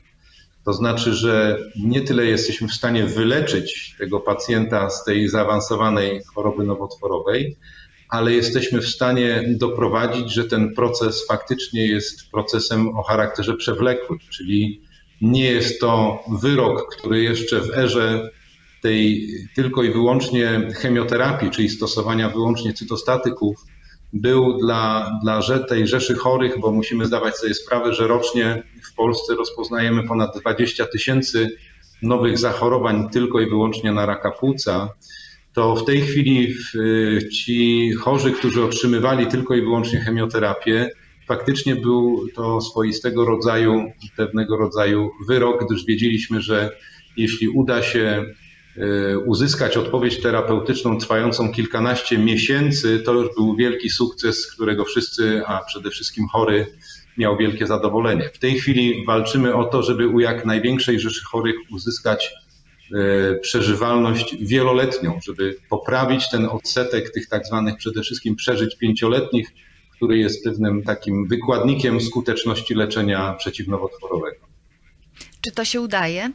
To 0.64 0.72
znaczy, 0.72 1.14
że 1.14 1.58
nie 1.76 2.00
tyle 2.00 2.26
jesteśmy 2.26 2.68
w 2.68 2.74
stanie 2.74 3.04
wyleczyć 3.04 3.94
tego 3.98 4.20
pacjenta 4.20 4.90
z 4.90 5.04
tej 5.04 5.28
zaawansowanej 5.28 6.20
choroby 6.34 6.64
nowotworowej, 6.64 7.56
ale 8.08 8.32
jesteśmy 8.32 8.80
w 8.80 8.88
stanie 8.88 9.44
doprowadzić, 9.48 10.34
że 10.34 10.44
ten 10.44 10.74
proces 10.74 11.26
faktycznie 11.26 11.86
jest 11.86 12.30
procesem 12.30 12.88
o 12.88 13.02
charakterze 13.02 13.56
przewlekłym, 13.56 14.18
czyli 14.30 14.80
nie 15.20 15.44
jest 15.44 15.80
to 15.80 16.22
wyrok, 16.42 16.96
który 16.96 17.22
jeszcze 17.22 17.60
w 17.60 17.70
erze 17.70 18.30
tej 18.82 19.28
tylko 19.54 19.82
i 19.82 19.92
wyłącznie 19.92 20.68
chemioterapii, 20.74 21.50
czyli 21.50 21.68
stosowania 21.68 22.28
wyłącznie 22.28 22.72
cytostatyków, 22.72 23.56
był 24.12 24.58
dla, 24.58 25.10
dla 25.22 25.40
tej 25.68 25.86
rzeszy 25.86 26.14
chorych, 26.14 26.60
bo 26.60 26.72
musimy 26.72 27.06
zdawać 27.06 27.36
sobie 27.36 27.54
sprawę, 27.54 27.94
że 27.94 28.06
rocznie 28.06 28.62
w 28.92 28.94
Polsce 28.94 29.34
rozpoznajemy 29.34 30.08
ponad 30.08 30.38
20 30.40 30.86
tysięcy 30.86 31.56
nowych 32.02 32.38
zachorowań 32.38 33.08
tylko 33.10 33.40
i 33.40 33.48
wyłącznie 33.48 33.92
na 33.92 34.06
raka 34.06 34.30
płuca, 34.30 34.88
to 35.52 35.76
w 35.76 35.84
tej 35.84 36.00
chwili 36.00 36.54
ci 37.32 37.92
chorzy, 37.92 38.32
którzy 38.32 38.64
otrzymywali 38.64 39.26
tylko 39.26 39.54
i 39.54 39.60
wyłącznie 39.60 40.00
chemioterapię, 40.00 40.90
faktycznie 41.28 41.76
był 41.76 42.28
to 42.34 42.60
swoistego 42.60 43.24
rodzaju, 43.24 43.92
pewnego 44.16 44.56
rodzaju 44.56 45.10
wyrok, 45.28 45.66
gdyż 45.66 45.84
wiedzieliśmy, 45.84 46.40
że 46.40 46.70
jeśli 47.16 47.48
uda 47.48 47.82
się 47.82 48.24
uzyskać 49.24 49.76
odpowiedź 49.76 50.22
terapeutyczną 50.22 50.98
trwającą 50.98 51.52
kilkanaście 51.52 52.18
miesięcy, 52.18 53.00
to 53.00 53.12
już 53.12 53.34
był 53.34 53.56
wielki 53.56 53.90
sukces, 53.90 54.42
z 54.42 54.52
którego 54.52 54.84
wszyscy, 54.84 55.42
a 55.46 55.64
przede 55.64 55.90
wszystkim 55.90 56.28
chory, 56.28 56.66
miał 57.18 57.36
wielkie 57.36 57.66
zadowolenie. 57.66 58.30
W 58.34 58.38
tej 58.38 58.54
chwili 58.58 59.04
walczymy 59.06 59.54
o 59.54 59.64
to, 59.64 59.82
żeby 59.82 60.08
u 60.08 60.20
jak 60.20 60.44
największej 60.44 61.00
rzeszy 61.00 61.24
chorych 61.24 61.56
uzyskać 61.70 62.30
e, 62.94 63.34
przeżywalność 63.34 64.36
wieloletnią, 64.40 65.18
żeby 65.24 65.56
poprawić 65.70 66.30
ten 66.30 66.46
odsetek 66.46 67.10
tych 67.10 67.28
tak 67.28 67.46
zwanych 67.46 67.76
przede 67.76 68.02
wszystkim 68.02 68.36
przeżyć 68.36 68.76
pięcioletnich, 68.76 69.50
który 69.96 70.18
jest 70.18 70.44
pewnym 70.44 70.82
takim 70.82 71.26
wykładnikiem 71.28 72.00
skuteczności 72.00 72.74
leczenia 72.74 73.32
przeciwnowotworowego. 73.32 74.46
Czy 75.40 75.52
to 75.52 75.64
się 75.64 75.80
udaje? 75.80 76.32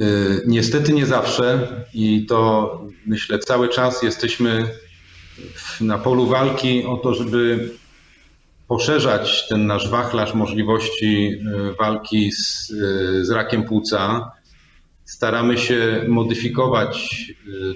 Y, 0.00 0.42
niestety 0.46 0.92
nie 0.92 1.06
zawsze 1.06 1.68
i 1.94 2.26
to 2.26 2.80
myślę 3.06 3.38
cały 3.38 3.68
czas 3.68 4.02
jesteśmy 4.02 4.68
na 5.80 5.98
polu 5.98 6.26
walki 6.26 6.84
o 6.84 6.96
to, 6.96 7.14
żeby 7.14 7.70
poszerzać 8.68 9.48
ten 9.48 9.66
nasz 9.66 9.88
wachlarz 9.88 10.34
możliwości 10.34 11.26
y, 11.26 11.74
walki 11.78 12.32
z, 12.32 12.70
y, 12.70 13.24
z 13.24 13.30
rakiem 13.30 13.64
płuca. 13.64 14.30
Staramy 15.04 15.58
się 15.58 16.04
modyfikować 16.08 17.24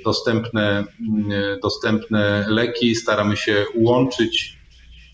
dostępne, 0.04 0.84
dostępne 1.62 2.46
leki, 2.48 2.94
staramy 2.94 3.36
się 3.36 3.64
łączyć 3.74 4.58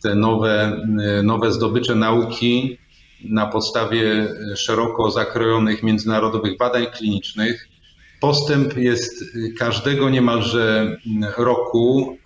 te 0.02 0.14
nowe, 0.14 0.86
nowe 1.22 1.52
zdobycze 1.52 1.94
nauki 1.94 2.78
na 3.24 3.46
podstawie 3.46 4.34
szeroko 4.56 5.10
zakrojonych 5.10 5.82
międzynarodowych 5.82 6.58
badań 6.58 6.86
klinicznych. 6.86 7.68
Postęp 8.20 8.76
jest 8.76 9.24
każdego 9.58 10.10
niemalże 10.10 10.96
roku, 11.36 12.16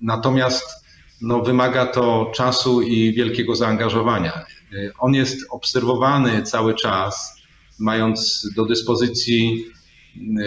natomiast 0.00 0.86
no, 1.22 1.40
wymaga 1.40 1.86
to 1.86 2.32
czasu 2.34 2.82
i 2.82 3.12
wielkiego 3.12 3.56
zaangażowania. 3.56 4.44
On 4.98 5.14
jest 5.14 5.46
obserwowany 5.50 6.42
cały 6.42 6.74
czas, 6.74 7.42
mając 7.78 8.48
do 8.56 8.64
dyspozycji 8.64 9.66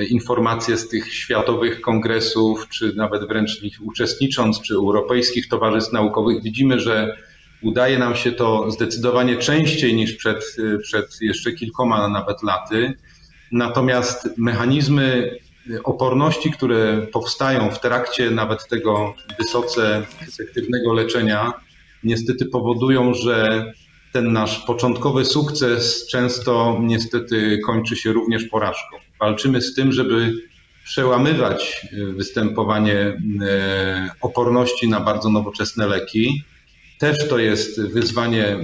informacje 0.10 0.78
z 0.78 0.90
tych 0.90 1.14
światowych 1.14 1.82
kongresów, 1.82 2.68
czy 2.70 2.96
nawet 2.96 3.28
wręcz 3.28 3.60
w 3.60 3.64
nich 3.64 3.78
uczestnicząc, 3.82 4.62
czy 4.62 4.74
europejskich 4.74 5.48
towarzystw 5.48 5.94
naukowych, 5.94 6.44
widzimy, 6.44 6.80
że 6.80 7.18
Udaje 7.62 8.00
nam 8.00 8.16
się 8.16 8.32
to 8.32 8.72
zdecydowanie 8.72 9.38
częściej 9.38 9.96
niż 9.96 10.14
przed, 10.14 10.56
przed 10.82 11.22
jeszcze 11.22 11.52
kilkoma 11.52 12.08
nawet 12.08 12.44
laty. 12.44 12.94
Natomiast 13.52 14.30
mechanizmy 14.38 15.38
oporności, 15.84 16.52
które 16.52 17.08
powstają 17.14 17.72
w 17.72 17.80
trakcie 17.80 18.32
nawet 18.32 18.68
tego 18.68 19.14
wysoce 19.40 20.06
efektywnego 20.22 20.94
leczenia, 20.94 21.54
niestety 22.04 22.46
powodują, 22.46 23.14
że 23.14 23.66
ten 24.12 24.34
nasz 24.34 24.60
początkowy 24.60 25.26
sukces 25.26 26.08
często 26.08 26.80
niestety 26.82 27.60
kończy 27.66 27.96
się 27.96 28.12
również 28.14 28.44
porażką. 28.44 28.98
Walczymy 29.20 29.62
z 29.62 29.74
tym, 29.74 29.92
żeby 29.92 30.34
przełamywać 30.84 31.88
występowanie 32.16 32.96
e, 32.96 34.10
oporności 34.22 34.88
na 34.88 35.00
bardzo 35.00 35.30
nowoczesne 35.30 35.88
leki 35.88 36.44
też 37.00 37.30
to 37.30 37.40
jest 37.40 37.82
wyzwanie 37.82 38.46
e, 38.48 38.60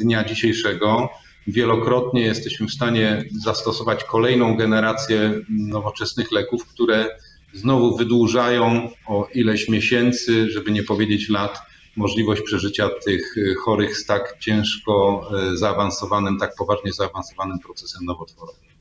dnia 0.00 0.24
dzisiejszego. 0.24 1.08
Wielokrotnie 1.46 2.22
jesteśmy 2.22 2.66
w 2.66 2.72
stanie 2.72 3.24
zastosować 3.44 4.04
kolejną 4.04 4.56
generację 4.56 5.40
nowoczesnych 5.48 6.32
leków, 6.32 6.66
które 6.66 7.08
znowu 7.54 7.96
wydłużają 7.96 8.90
o 9.06 9.28
ileś 9.34 9.68
miesięcy, 9.68 10.50
żeby 10.50 10.70
nie 10.70 10.82
powiedzieć 10.82 11.28
lat, 11.28 11.58
możliwość 11.96 12.42
przeżycia 12.42 12.88
tych 13.04 13.34
chorych 13.64 13.98
z 13.98 14.06
tak 14.06 14.36
ciężko 14.40 15.22
e, 15.52 15.56
zaawansowanym, 15.56 16.38
tak 16.38 16.54
poważnie 16.58 16.92
zaawansowanym 16.92 17.58
procesem 17.58 18.04
nowotworowym. 18.04 18.77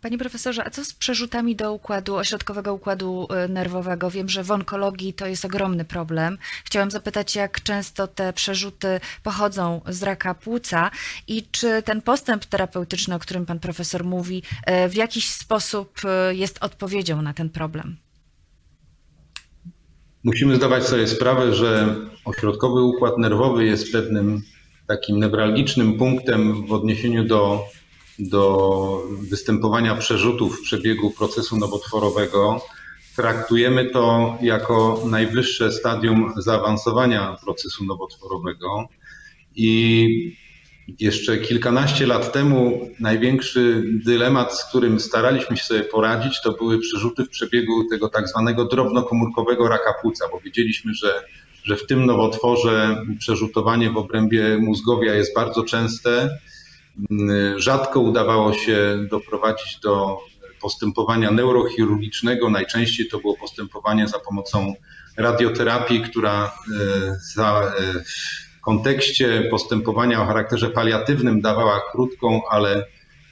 Panie 0.00 0.18
profesorze, 0.18 0.64
a 0.64 0.70
co 0.70 0.84
z 0.84 0.94
przerzutami 0.94 1.56
do 1.56 1.72
układu, 1.72 2.16
ośrodkowego 2.16 2.74
układu 2.74 3.28
y, 3.44 3.48
nerwowego? 3.48 4.10
Wiem, 4.10 4.28
że 4.28 4.44
w 4.44 4.50
onkologii 4.50 5.14
to 5.14 5.26
jest 5.26 5.44
ogromny 5.44 5.84
problem. 5.84 6.38
Chciałam 6.64 6.90
zapytać, 6.90 7.36
jak 7.36 7.62
często 7.62 8.06
te 8.06 8.32
przerzuty 8.32 9.00
pochodzą 9.22 9.80
z 9.88 10.02
raka 10.02 10.34
płuca 10.34 10.90
i 11.28 11.46
czy 11.50 11.82
ten 11.82 12.02
postęp 12.02 12.44
terapeutyczny, 12.44 13.14
o 13.14 13.18
którym 13.18 13.46
pan 13.46 13.58
profesor 13.58 14.04
mówi, 14.04 14.42
y, 14.86 14.88
w 14.88 14.94
jakiś 14.94 15.28
sposób 15.28 15.98
y, 16.30 16.36
jest 16.36 16.64
odpowiedzią 16.64 17.22
na 17.22 17.34
ten 17.34 17.50
problem? 17.50 17.96
Musimy 20.24 20.56
zdawać 20.56 20.86
sobie 20.86 21.06
sprawę, 21.06 21.54
że 21.54 21.96
ośrodkowy 22.24 22.82
układ 22.82 23.18
nerwowy 23.18 23.64
jest 23.64 23.92
pewnym 23.92 24.42
takim 24.86 25.20
newralgicznym 25.20 25.98
punktem 25.98 26.66
w 26.66 26.72
odniesieniu 26.72 27.24
do 27.24 27.64
do 28.18 29.02
występowania 29.30 29.94
przerzutów 29.96 30.58
w 30.58 30.62
przebiegu 30.62 31.10
procesu 31.10 31.56
nowotworowego, 31.56 32.60
traktujemy 33.16 33.90
to 33.90 34.36
jako 34.42 35.02
najwyższe 35.06 35.72
stadium 35.72 36.32
zaawansowania 36.36 37.36
procesu 37.44 37.84
nowotworowego. 37.84 38.88
I 39.56 40.36
jeszcze 41.00 41.38
kilkanaście 41.38 42.06
lat 42.06 42.32
temu 42.32 42.90
największy 43.00 43.82
dylemat, 44.04 44.58
z 44.58 44.64
którym 44.64 45.00
staraliśmy 45.00 45.56
się 45.56 45.64
sobie 45.64 45.82
poradzić, 45.82 46.42
to 46.42 46.52
były 46.52 46.78
przerzuty 46.78 47.24
w 47.24 47.28
przebiegu 47.28 47.88
tego 47.90 48.08
tak 48.08 48.28
zwanego 48.28 48.64
drobnokomórkowego 48.64 49.68
raka 49.68 49.94
płuca, 50.02 50.28
bo 50.32 50.40
wiedzieliśmy, 50.40 50.94
że, 50.94 51.24
że 51.64 51.76
w 51.76 51.86
tym 51.86 52.06
nowotworze 52.06 53.04
przerzutowanie 53.18 53.90
w 53.90 53.96
obrębie 53.96 54.58
mózgowia 54.58 55.14
jest 55.14 55.34
bardzo 55.34 55.64
częste 55.64 56.38
rzadko 57.56 58.00
udawało 58.00 58.52
się 58.52 59.06
doprowadzić 59.10 59.80
do 59.80 60.18
postępowania 60.60 61.30
neurochirurgicznego. 61.30 62.50
Najczęściej 62.50 63.08
to 63.08 63.18
było 63.18 63.36
postępowanie 63.36 64.08
za 64.08 64.18
pomocą 64.18 64.74
radioterapii, 65.16 66.00
która 66.00 66.44
e, 66.44 66.50
za, 67.34 67.72
e, 67.78 68.04
w 68.58 68.60
kontekście 68.60 69.48
postępowania 69.50 70.22
o 70.22 70.26
charakterze 70.26 70.70
paliatywnym 70.70 71.40
dawała 71.40 71.80
krótką, 71.92 72.40
ale 72.50 72.86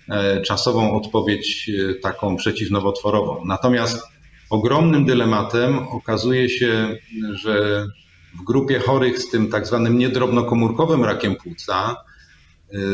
e, 0.08 0.40
czasową 0.40 0.96
odpowiedź 0.96 1.70
taką 2.02 2.36
przeciwnowotworową. 2.36 3.44
Natomiast 3.44 4.02
ogromnym 4.50 5.04
dylematem 5.04 5.88
okazuje 5.88 6.48
się, 6.48 6.96
że 7.32 7.86
w 8.34 8.44
grupie 8.44 8.78
chorych 8.78 9.18
z 9.18 9.30
tym 9.30 9.50
tak 9.50 9.66
zwanym 9.66 9.98
niedrobnokomórkowym 9.98 11.04
rakiem 11.04 11.36
płuca 11.36 11.96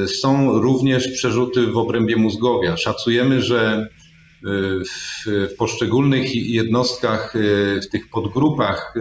są 0.06 0.60
również 0.60 1.08
przerzuty 1.08 1.66
w 1.66 1.76
obrębie 1.76 2.16
mózgowia. 2.16 2.76
Szacujemy, 2.76 3.42
że 3.42 3.88
y, 3.88 4.46
w, 4.84 5.54
poszczególnych 5.58 6.34
jednostkach, 6.34 7.36
y, 7.36 7.80
w 7.82 7.88
tych 7.88 8.10
podgrupach 8.10 8.94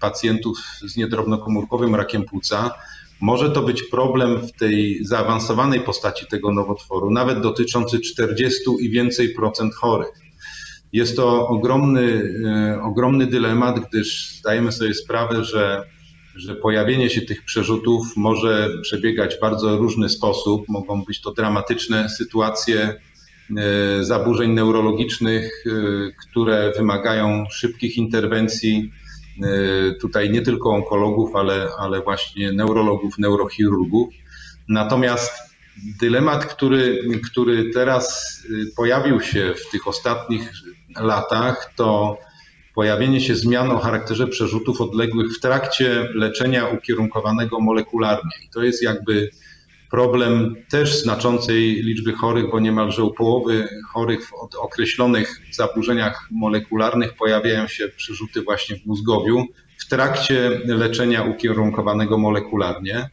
pacjentów 0.00 0.58
z 0.86 0.96
niedrobnokomórkowym 0.96 1.94
rakiem 1.94 2.24
płuca 2.24 2.74
może 3.20 3.50
to 3.50 3.62
być 3.62 3.82
problem 3.82 4.46
w 4.46 4.52
tej 4.52 5.04
zaawansowanej 5.04 5.80
postaci 5.80 6.26
tego 6.26 6.52
nowotworu, 6.52 7.10
nawet 7.10 7.40
dotyczący 7.40 8.00
40 8.00 8.60
i 8.80 8.90
więcej 8.90 9.34
procent 9.34 9.74
chorych. 9.74 10.08
Jest 10.92 11.16
to 11.16 11.48
ogromny, 11.48 12.34
ogromny 12.82 13.26
dylemat, 13.26 13.80
gdyż 13.88 14.36
zdajemy 14.38 14.72
sobie 14.72 14.94
sprawę, 14.94 15.44
że 15.44 15.84
że 16.34 16.54
pojawienie 16.54 17.10
się 17.10 17.20
tych 17.20 17.44
przerzutów 17.44 18.16
może 18.16 18.68
przebiegać 18.82 19.36
w 19.36 19.40
bardzo 19.40 19.76
różny 19.76 20.08
sposób. 20.08 20.68
Mogą 20.68 21.04
być 21.04 21.20
to 21.20 21.32
dramatyczne 21.32 22.08
sytuacje 22.08 22.80
e, 22.80 24.04
zaburzeń 24.04 24.52
neurologicznych, 24.52 25.64
e, 25.66 25.70
które 26.12 26.72
wymagają 26.76 27.44
szybkich 27.50 27.96
interwencji. 27.96 28.92
E, 29.42 29.94
tutaj 29.94 30.30
nie 30.30 30.42
tylko 30.42 30.70
onkologów, 30.70 31.36
ale, 31.36 31.68
ale 31.78 32.00
właśnie 32.00 32.52
neurologów, 32.52 33.18
neurochirurgów. 33.18 34.14
Natomiast 34.68 35.32
dylemat, 36.00 36.46
który, 36.46 37.02
który 37.30 37.70
teraz 37.70 38.36
pojawił 38.76 39.20
się 39.20 39.54
w 39.54 39.70
tych 39.70 39.88
ostatnich 39.88 40.52
latach, 40.96 41.72
to 41.76 42.18
pojawienie 42.74 43.20
się 43.20 43.34
zmian 43.36 43.70
o 43.70 43.78
charakterze 43.78 44.26
przerzutów 44.26 44.80
odległych 44.80 45.32
w 45.32 45.40
trakcie 45.40 46.08
leczenia 46.14 46.68
ukierunkowanego 46.68 47.60
molekularnie. 47.60 48.30
I 48.46 48.48
to 48.48 48.62
jest 48.62 48.82
jakby 48.82 49.30
problem 49.90 50.54
też 50.70 51.02
znaczącej 51.02 51.60
liczby 51.82 52.12
chorych, 52.12 52.50
bo 52.50 52.60
niemalże 52.60 53.04
u 53.04 53.14
połowy 53.14 53.68
chorych 53.92 54.28
w 54.28 54.32
określonych 54.60 55.40
zaburzeniach 55.52 56.28
molekularnych 56.30 57.14
pojawiają 57.14 57.68
się 57.68 57.88
przerzuty 57.88 58.42
właśnie 58.42 58.76
w 58.76 58.86
mózgowiu 58.86 59.46
w 59.78 59.88
trakcie 59.88 60.60
leczenia 60.64 61.22
ukierunkowanego 61.22 62.18
molekularnie. 62.18 63.10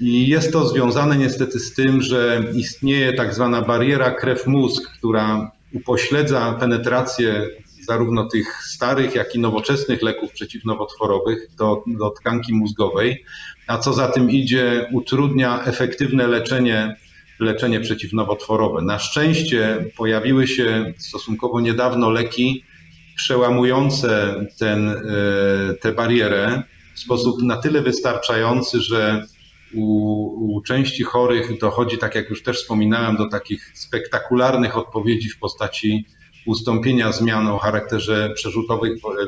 I 0.00 0.28
jest 0.28 0.52
to 0.52 0.68
związane 0.68 1.16
niestety 1.16 1.58
z 1.58 1.74
tym, 1.74 2.02
że 2.02 2.44
istnieje 2.54 3.12
tak 3.12 3.34
zwana 3.34 3.62
bariera 3.62 4.10
krew-mózg, 4.10 4.90
która 4.98 5.50
upośledza 5.74 6.52
penetrację 6.52 7.48
zarówno 7.90 8.26
tych 8.26 8.62
starych, 8.64 9.14
jak 9.14 9.34
i 9.34 9.38
nowoczesnych 9.38 10.02
leków 10.02 10.32
przeciwnowotworowych 10.32 11.38
do, 11.58 11.82
do 11.86 12.10
tkanki 12.10 12.54
mózgowej, 12.54 13.24
a 13.66 13.78
co 13.78 13.92
za 13.92 14.08
tym 14.08 14.30
idzie, 14.30 14.88
utrudnia 14.92 15.64
efektywne 15.64 16.26
leczenie, 16.26 16.96
leczenie 17.40 17.80
przeciwnowotworowe. 17.80 18.82
Na 18.82 18.98
szczęście 18.98 19.84
pojawiły 19.96 20.46
się 20.46 20.92
stosunkowo 20.98 21.60
niedawno 21.60 22.10
leki 22.10 22.64
przełamujące 23.16 24.34
ten, 24.58 24.88
e, 24.88 24.94
tę 25.80 25.92
barierę 25.92 26.62
w 26.94 27.00
sposób 27.00 27.42
na 27.42 27.56
tyle 27.56 27.82
wystarczający, 27.82 28.80
że 28.80 29.26
u, 29.74 29.84
u, 30.56 30.60
części 30.60 31.02
chorych 31.02 31.58
dochodzi, 31.58 31.98
tak 31.98 32.14
jak 32.14 32.30
już 32.30 32.42
też 32.42 32.56
wspominałem, 32.56 33.16
do 33.16 33.28
takich 33.28 33.72
spektakularnych 33.74 34.76
odpowiedzi 34.76 35.28
w 35.28 35.38
postaci 35.38 36.06
ustąpienia 36.46 37.12
zmian 37.12 37.46
o 37.46 37.58
charakterze 37.58 38.30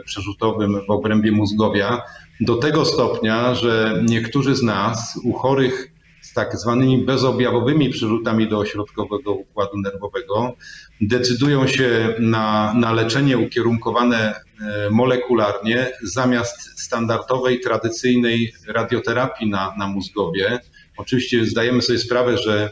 przerzutowym 0.05 0.81
w 0.87 0.91
obrębie 0.91 1.33
mózgowia 1.33 2.03
do 2.41 2.57
tego 2.57 2.85
stopnia, 2.85 3.55
że 3.55 4.03
niektórzy 4.09 4.57
z 4.57 4.63
nas 4.63 5.21
u 5.25 5.33
chorych 5.33 5.93
z 6.23 6.33
tak 6.33 6.57
zwanymi 6.57 7.05
bezobjawowymi 7.05 7.91
przerzutami 7.91 8.49
do 8.49 8.59
ośrodkowego 8.59 9.33
układu 9.33 9.79
nerwowego 9.79 10.57
decydują 11.01 11.67
się 11.67 12.15
na, 12.19 12.75
na 12.75 12.93
leczenie 12.93 13.39
ukierunkowane 13.39 14.35
e, 14.35 14.91
molekularnie 14.91 15.91
zamiast 16.03 16.81
standardowej, 16.81 17.61
tradycyjnej 17.61 18.53
radioterapii 18.69 19.51
na, 19.51 19.75
na 19.79 19.87
mózgowie. 19.87 20.61
Oczywiście 20.97 21.47
zdajemy 21.47 21.83
sobie 21.83 21.99
sprawę, 21.99 22.39
że 22.39 22.71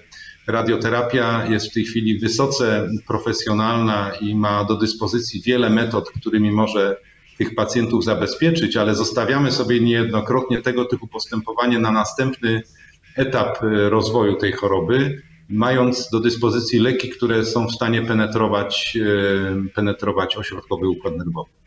Radioterapia 0.51 1.47
jest 1.47 1.71
w 1.71 1.75
tej 1.75 1.85
chwili 1.85 2.19
wysoce 2.19 2.89
profesjonalna 3.07 4.13
i 4.21 4.35
ma 4.35 4.65
do 4.65 4.77
dyspozycji 4.77 5.43
wiele 5.43 5.71
metod, 5.71 6.11
którymi 6.11 6.51
może 6.51 6.97
tych 7.39 7.55
pacjentów 7.55 8.05
zabezpieczyć, 8.05 8.77
ale 8.77 8.95
zostawiamy 8.95 9.53
sobie 9.53 9.81
niejednokrotnie 9.81 10.63
tego 10.63 10.85
typu 10.85 11.07
postępowanie 11.07 11.79
na 11.79 11.91
następny 11.91 12.63
etap 13.17 13.63
e, 13.63 13.91
rozwoju 13.91 14.37
tej 14.37 14.53
choroby, 14.53 15.23
mając 15.49 16.11
do 16.11 16.21
dyspozycji 16.21 16.79
leki, 16.79 17.09
które 17.09 17.45
są 17.45 17.67
w 17.67 17.73
stanie 17.73 18.03
penetrować, 18.03 18.99
e, 19.67 19.69
penetrować 19.75 20.37
ośrodkowy 20.37 20.89
układ 20.89 21.17
nerwowy. 21.17 21.60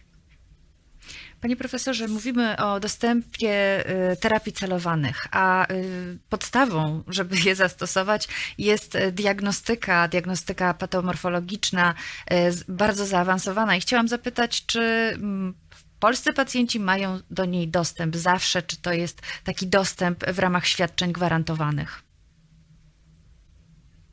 Panie 1.43 1.55
profesorze, 1.55 2.07
mówimy 2.07 2.57
o 2.57 2.79
dostępie 2.79 3.83
y, 4.11 4.17
terapii 4.17 4.53
celowanych, 4.53 5.27
a 5.31 5.71
y, 5.71 6.19
podstawą, 6.29 7.03
żeby 7.07 7.35
je 7.45 7.55
zastosować, 7.55 8.27
jest 8.57 8.97
diagnostyka, 9.11 10.07
diagnostyka 10.07 10.73
patomorfologiczna, 10.73 11.93
y, 12.31 12.35
bardzo 12.67 13.05
zaawansowana. 13.05 13.75
I 13.75 13.81
chciałam 13.81 14.07
zapytać, 14.07 14.65
czy 14.65 14.81
mm, 15.15 15.53
polscy 15.99 16.33
pacjenci 16.33 16.79
mają 16.79 17.19
do 17.29 17.45
niej 17.45 17.67
dostęp 17.67 18.15
zawsze, 18.15 18.61
czy 18.61 18.77
to 18.77 18.93
jest 18.93 19.21
taki 19.43 19.67
dostęp 19.67 20.25
w 20.25 20.39
ramach 20.39 20.67
świadczeń 20.67 21.13
gwarantowanych? 21.13 22.02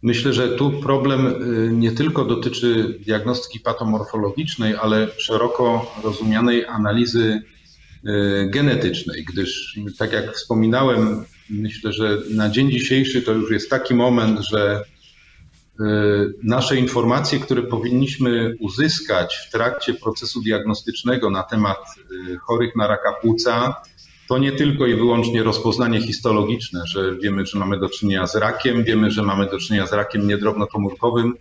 Myślę, 0.02 0.32
że 0.32 0.48
tu 0.48 0.70
problem 0.70 1.26
y, 1.26 1.72
nie 1.72 1.92
tylko 1.92 2.24
dotyczy 2.24 2.98
diagnostyki 3.06 3.60
patomorfologicznej, 3.60 4.74
ale 4.76 5.08
szeroko 5.18 5.94
rozumianej 6.04 6.66
analizy 6.66 7.42
y, 8.06 8.48
genetycznej, 8.50 9.24
gdyż 9.24 9.78
tak 9.98 10.12
jak 10.12 10.32
wspominałem, 10.32 11.24
myślę, 11.50 11.92
że 11.92 12.18
na 12.30 12.50
dzień 12.50 12.70
dzisiejszy 12.70 13.22
to 13.22 13.32
już 13.32 13.50
jest 13.50 13.70
taki 13.70 13.94
moment, 13.94 14.40
że 14.40 14.84
y, 15.80 15.84
nasze 16.42 16.76
informacje, 16.76 17.38
które 17.38 17.62
powinniśmy 17.62 18.54
uzyskać 18.60 19.36
w 19.36 19.52
trakcie 19.52 19.94
procesu 19.94 20.42
diagnostycznego 20.42 21.30
na 21.30 21.42
temat 21.42 21.78
chorych 22.42 22.76
na 22.76 22.86
raka 22.86 23.12
płuca, 23.12 23.74
to 24.31 24.38
nie 24.38 24.53
tylko 24.53 24.87
i 24.87 24.95
wyłącznie 24.95 25.43
rozpoznanie 25.43 26.01
histologiczne, 26.01 26.83
że 26.87 27.16
wiemy, 27.16 27.47
że 27.47 27.59
mamy 27.59 27.79
do 27.79 27.88
czynienia 27.88 28.27
z 28.27 28.37
rakiem, 28.37 28.85
wiemy, 28.85 29.11
że 29.11 29.23
mamy 29.23 29.47
do 29.47 29.59
czynienia 29.59 29.87
z 29.87 29.93
rakiem 29.93 30.29
niedrobnokomórkowym 30.29 31.35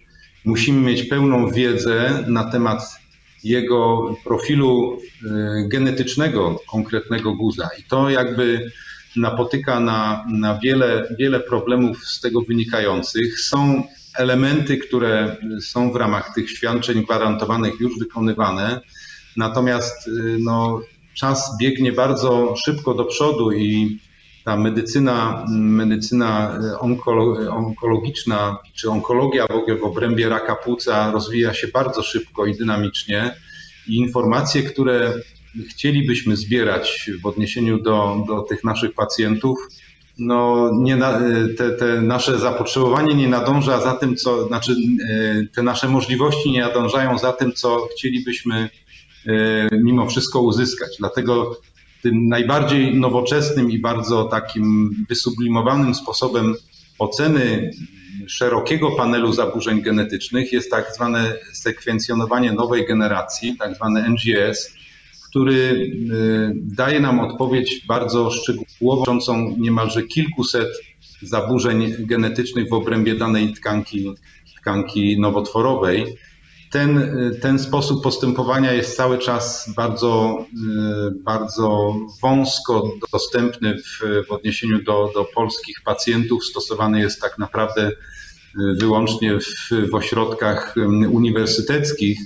musimy 0.45 0.81
mieć 0.81 1.03
pełną 1.03 1.51
wiedzę 1.51 2.23
na 2.27 2.43
temat 2.43 2.99
jego 3.43 4.13
profilu 4.23 4.99
genetycznego 5.67 6.59
konkretnego 6.71 7.33
guza. 7.33 7.69
I 7.79 7.83
to 7.83 8.09
jakby 8.09 8.71
napotyka 9.15 9.79
na, 9.79 10.25
na 10.31 10.59
wiele, 10.59 11.15
wiele 11.19 11.39
problemów 11.39 12.05
z 12.05 12.21
tego 12.21 12.41
wynikających. 12.41 13.39
Są 13.39 13.83
elementy, 14.15 14.77
które 14.77 15.37
są 15.61 15.91
w 15.91 15.95
ramach 15.95 16.33
tych 16.33 16.49
świadczeń 16.49 17.03
gwarantowanych 17.03 17.79
już 17.79 17.99
wykonywane, 17.99 18.81
natomiast 19.37 20.07
y, 20.07 20.37
no, 20.39 20.81
czas 21.19 21.57
biegnie 21.61 21.91
bardzo 21.91 22.55
szybko 22.65 22.93
do 22.93 23.05
przodu 23.05 23.51
i 23.51 23.99
ta 24.45 24.57
medycyna, 24.57 25.45
medycyna 25.49 26.59
onkolo, 26.79 27.55
onkologiczna 27.55 28.57
czy 28.75 28.89
onkologia 28.89 29.47
w 29.47 29.51
ogóle 29.51 29.77
w 29.77 29.83
obrębie 29.83 30.29
raka 30.29 30.55
płuca 30.55 31.11
rozwija 31.11 31.53
się 31.53 31.67
bardzo 31.67 32.03
szybko 32.03 32.45
i 32.45 32.57
dynamicznie. 32.57 33.35
I 33.87 33.95
informacje, 33.97 34.63
które 34.63 35.13
chcielibyśmy 35.69 36.35
zbierać 36.35 37.11
w 37.21 37.25
odniesieniu 37.25 37.79
do, 37.79 38.23
do 38.27 38.41
tych 38.41 38.63
naszych 38.63 38.93
pacjentów, 38.93 39.59
no, 40.19 40.71
nie 40.73 40.95
na, 40.95 41.21
te, 41.57 41.71
te 41.71 42.01
nasze 42.01 42.39
zapotrzebowanie 42.39 43.15
nie 43.15 43.27
nadąża 43.27 43.81
za 43.81 43.93
tym, 43.93 44.15
co, 44.15 44.47
znaczy 44.47 44.71
e, 45.09 45.45
te 45.55 45.63
nasze 45.63 45.87
możliwości 45.87 46.51
nie 46.51 46.61
nadążają 46.61 47.17
za 47.17 47.33
tym, 47.33 47.53
co 47.53 47.87
chcielibyśmy 47.91 48.55
e, 48.55 48.88
mimo 49.71 50.09
wszystko 50.09 50.41
uzyskać. 50.41 50.89
Dlatego 50.99 51.61
tym 52.01 52.27
najbardziej 52.27 52.95
nowoczesnym 52.95 53.71
i 53.71 53.79
bardzo 53.79 54.23
takim 54.23 54.95
wysublimowanym 55.09 55.95
sposobem 55.95 56.55
oceny 56.99 57.71
szerokiego 58.27 58.91
panelu 58.91 59.33
zaburzeń 59.33 59.81
genetycznych 59.81 60.53
jest 60.53 60.71
tak 60.71 60.95
zwane 60.95 61.33
sekwencjonowanie 61.53 62.51
nowej 62.51 62.87
generacji, 62.87 63.57
tak 63.57 63.75
zwane 63.75 64.09
NGS, 64.09 64.73
który 65.29 65.53
y, 65.53 66.53
daje 66.55 66.99
nam 66.99 67.19
odpowiedź 67.19 67.85
bardzo 67.87 68.31
szczegółową, 68.31 68.99
dotyczącą 68.99 69.55
niemalże 69.57 70.03
kilkuset 70.03 70.67
zaburzeń 71.21 71.93
genetycznych 71.99 72.69
w 72.69 72.73
obrębie 72.73 73.15
danej 73.15 73.53
tkanki, 73.53 74.13
tkanki 74.61 75.19
nowotworowej. 75.19 76.05
Ten, 76.69 76.97
y, 76.97 77.39
ten 77.41 77.59
sposób 77.59 78.03
postępowania 78.03 78.73
jest 78.73 78.97
cały 78.97 79.17
czas 79.17 79.73
bardzo, 79.75 80.45
y, 81.09 81.23
bardzo 81.23 81.95
wąsko 82.21 82.91
dostępny 83.11 83.75
w, 83.77 84.25
w 84.27 84.31
odniesieniu 84.31 84.83
do, 84.83 85.11
do 85.13 85.25
polskich 85.25 85.81
pacjentów. 85.85 86.45
Stosowany 86.45 86.99
jest 86.99 87.21
tak 87.21 87.37
naprawdę 87.37 87.91
wyłącznie 88.79 89.39
w, 89.39 89.89
w 89.91 89.95
ośrodkach 89.95 90.75
uniwersyteckich 91.11 92.19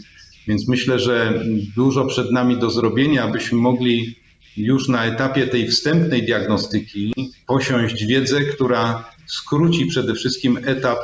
więc 0.47 0.67
myślę, 0.67 0.99
że 0.99 1.43
dużo 1.75 2.05
przed 2.05 2.31
nami 2.31 2.59
do 2.59 2.69
zrobienia, 2.69 3.23
abyśmy 3.23 3.57
mogli 3.57 4.15
już 4.57 4.87
na 4.87 5.05
etapie 5.05 5.47
tej 5.47 5.67
wstępnej 5.67 6.23
diagnostyki 6.23 7.13
posiąść 7.47 8.05
wiedzę, 8.05 8.41
która 8.41 9.11
skróci 9.25 9.85
przede 9.85 10.13
wszystkim 10.13 10.59
etap, 10.65 10.99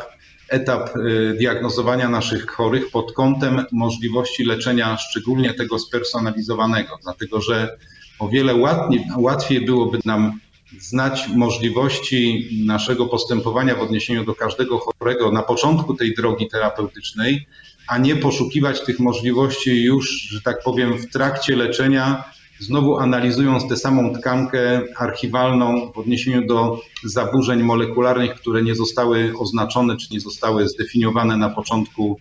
etap 0.50 0.96
y, 0.96 1.36
diagnozowania 1.40 2.10
naszych 2.10 2.52
chorych 2.52 2.92
pod 2.92 3.14
kątem 3.14 3.66
możliwości 3.72 4.44
leczenia, 4.44 4.98
szczególnie 4.98 5.54
tego 5.54 5.80
spersonalizowanego, 5.80 7.00
dlatego 7.04 7.42
że 7.42 7.78
o 8.20 8.30
wiele 8.30 8.56
łatwiej, 8.56 9.06
łatwiej 9.18 9.66
byłoby 9.66 10.00
nam 10.06 10.40
znać 10.80 11.28
możliwości 11.28 12.50
naszego 12.66 13.06
postępowania 13.06 13.76
w 13.76 13.82
odniesieniu 13.82 14.26
do 14.26 14.36
każdego 14.36 14.78
chorego 14.78 15.32
na 15.32 15.44
początku 15.44 15.94
tej 15.94 16.14
drogi 16.14 16.48
terapeutycznej, 16.48 17.48
a 17.88 17.98
nie 17.98 18.16
poszukiwać 18.16 18.82
tych 18.82 19.00
możliwości 19.00 19.84
już, 19.84 20.10
że 20.10 20.42
tak 20.42 20.64
powiem, 20.64 20.98
w 20.98 21.10
trakcie 21.10 21.56
leczenia, 21.56 22.24
znowu 22.60 22.98
analizując 22.98 23.68
tę 23.68 23.78
samą 23.78 24.14
tkankę 24.14 24.82
archiwalną 24.98 25.92
w 25.92 25.98
odniesieniu 25.98 26.48
do 26.48 26.80
zaburzeń 27.04 27.64
molekularnych, 27.64 28.34
które 28.36 28.64
nie 28.64 28.76
zostały 28.76 29.34
oznaczone 29.40 29.98
czy 29.98 30.14
nie 30.14 30.20
zostały 30.20 30.70
zdefiniowane 30.70 31.38
na 31.38 31.50
początku 31.50 32.20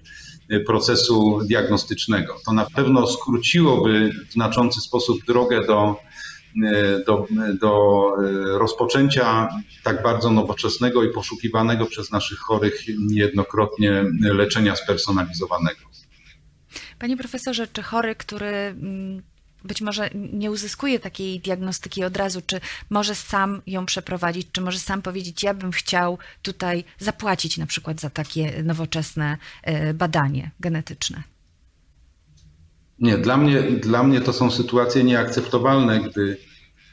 y, 0.52 0.60
procesu 0.60 1.40
diagnostycznego. 1.44 2.36
To 2.46 2.52
na 2.52 2.64
pewno 2.64 3.06
skróciłoby 3.06 4.10
w 4.28 4.32
znaczący 4.32 4.80
sposób 4.80 5.18
drogę 5.26 5.66
do 5.66 5.96
E, 6.66 7.04
do, 7.04 7.26
do 7.60 8.12
e, 8.18 8.58
rozpoczęcia 8.58 9.48
tak 9.82 10.02
bardzo 10.02 10.30
nowoczesnego 10.30 11.04
i 11.04 11.12
poszukiwanego 11.12 11.86
przez 11.86 12.10
naszych 12.10 12.38
chorych 12.38 12.82
niejednokrotnie 12.98 14.04
leczenia 14.20 14.76
spersonalizowanego. 14.76 15.80
Panie 16.98 17.16
profesorze, 17.16 17.66
czy 17.72 17.82
chory, 17.82 18.14
który 18.14 18.46
mm, 18.46 19.22
być 19.64 19.80
może 19.80 20.10
nie 20.14 20.50
uzyskuje 20.50 20.98
takiej 20.98 21.40
diagnostyki 21.40 22.04
od 22.04 22.16
razu, 22.16 22.42
czy 22.46 22.60
może 22.90 23.14
sam 23.14 23.62
ją 23.66 23.86
przeprowadzić, 23.86 24.48
czy 24.52 24.60
może 24.60 24.78
sam 24.78 25.02
powiedzieć, 25.02 25.42
ja 25.42 25.54
bym 25.54 25.72
chciał 25.72 26.18
tutaj 26.42 26.84
zapłacić 26.98 27.58
na 27.58 27.66
przykład 27.66 28.00
za 28.00 28.10
takie 28.10 28.62
nowoczesne 28.62 29.38
e, 29.62 29.94
badanie 29.94 30.50
genetyczne? 30.60 31.22
Nie, 32.98 33.18
dla 33.18 33.36
mnie, 33.36 33.62
dla 33.62 34.02
mnie 34.02 34.20
to 34.20 34.32
są 34.32 34.50
sytuacje 34.50 35.04
nieakceptowalne, 35.04 36.00
gdy 36.00 36.36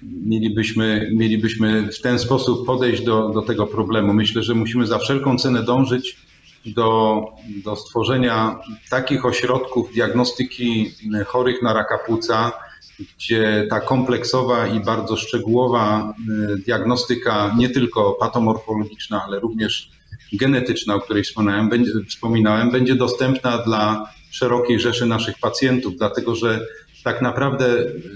mielibyśmy, 0.02 1.12
mielibyśmy 1.14 1.92
w 1.92 2.02
ten 2.02 2.20
sposób 2.20 2.66
podejść 2.66 3.04
do, 3.04 3.30
do 3.30 3.42
tego 3.42 3.68
problemu. 3.68 4.14
Myślę, 4.14 4.44
że 4.44 4.56
musimy 4.56 4.88
za 4.88 5.00
wszelką 5.00 5.38
cenę 5.38 5.64
dążyć 5.64 6.25
do, 6.66 7.22
do 7.64 7.76
stworzenia 7.76 8.60
takich 8.90 9.26
ośrodków 9.26 9.94
diagnostyki 9.94 10.92
chorych 11.28 11.62
na 11.62 11.74
raka 11.74 11.98
płuca, 11.98 12.52
gdzie 13.00 13.68
ta 13.70 13.80
kompleksowa 13.80 14.68
i 14.68 14.80
bardzo 14.80 15.18
szczegółowa 15.18 16.14
y, 16.54 16.58
diagnostyka, 16.58 17.56
nie 17.58 17.70
tylko 17.70 18.12
patomorfologiczna, 18.20 19.24
ale 19.24 19.40
również 19.40 19.92
genetyczna, 20.34 20.96
o 20.96 21.02
której 21.02 21.24
wspominałem, 21.24 21.70
będzie, 21.70 21.92
wspominałem, 22.10 22.72
będzie 22.72 22.96
dostępna 22.96 23.58
dla 23.58 24.10
szerokiej 24.32 24.80
rzeszy 24.80 25.06
naszych 25.06 25.40
pacjentów, 25.40 25.98
dlatego 25.98 26.36
że 26.36 26.60
tak 27.04 27.22
naprawdę 27.22 27.66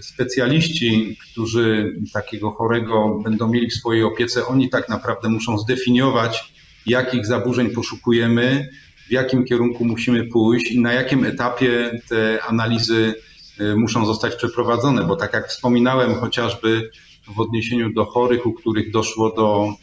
specjaliści, 0.02 1.18
którzy 1.32 1.96
takiego 2.14 2.52
chorego 2.52 3.20
będą 3.24 3.48
mieli 3.48 3.70
w 3.70 3.74
swojej 3.74 4.04
opiece, 4.04 4.48
oni 4.48 4.70
tak 4.70 4.90
naprawdę 4.90 5.30
muszą 5.30 5.58
zdefiniować, 5.58 6.54
jakich 6.86 7.26
zaburzeń 7.26 7.70
poszukujemy, 7.70 8.70
w 9.08 9.12
jakim 9.12 9.46
kierunku 9.46 9.86
musimy 9.86 10.24
pójść 10.24 10.72
i 10.72 10.82
na 10.82 10.94
jakim 10.94 11.26
etapie 11.26 12.02
te 12.10 12.44
analizy 12.44 13.14
y, 13.62 13.76
muszą 13.76 14.06
zostać 14.06 14.36
przeprowadzone, 14.36 15.04
bo 15.04 15.16
tak 15.16 15.34
jak 15.34 15.48
wspominałem, 15.48 16.16
chociażby 16.16 16.90
w 17.36 17.40
odniesieniu 17.40 17.94
do 17.94 18.06
chorych, 18.06 18.46
u 18.46 18.54
których 18.54 18.92
doszło 18.92 19.36
do 19.36 19.74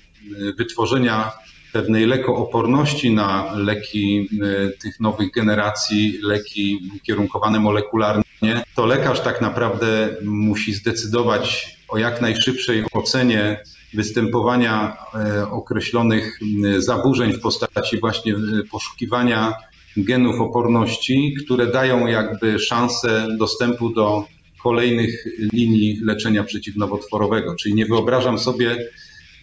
y, 0.41 0.53
wytworzenia 0.53 1.33
pewnej 1.73 2.07
lekooporności 2.07 3.15
na 3.15 3.55
leki 3.55 4.29
y, 4.43 4.79
tych 4.79 5.01
nowych 5.01 5.31
generacji, 5.31 6.19
leki 6.23 6.91
kierunkowane 7.03 7.61
molekularnie, 7.61 8.63
to 8.75 8.87
lekarz 8.87 9.21
tak 9.21 9.41
naprawdę 9.41 10.09
musi 10.23 10.75
zdecydować 10.75 11.77
o 11.89 11.99
jak 11.99 12.21
najszybszej 12.21 12.85
ocenie 12.93 13.63
występowania 13.97 14.97
e, 15.15 15.51
określonych 15.51 16.41
zaburzeń 16.79 17.33
w 17.33 17.41
postaci 17.41 18.01
właśnie 18.01 18.35
e, 18.35 18.39
poszukiwania 18.71 19.55
genów 19.97 20.41
oporności, 20.41 21.35
które 21.45 21.67
dają 21.67 22.07
jakby 22.07 22.59
szansę 22.59 23.29
dostępu 23.39 23.91
do 23.91 24.25
kolejnych 24.63 25.25
linii 25.53 26.01
leczenia 26.03 26.45
przeciwnowotworowego. 26.45 27.55
Czyli 27.55 27.75
nie 27.75 27.87
wyobrażam 27.87 28.39
sobie 28.39 28.77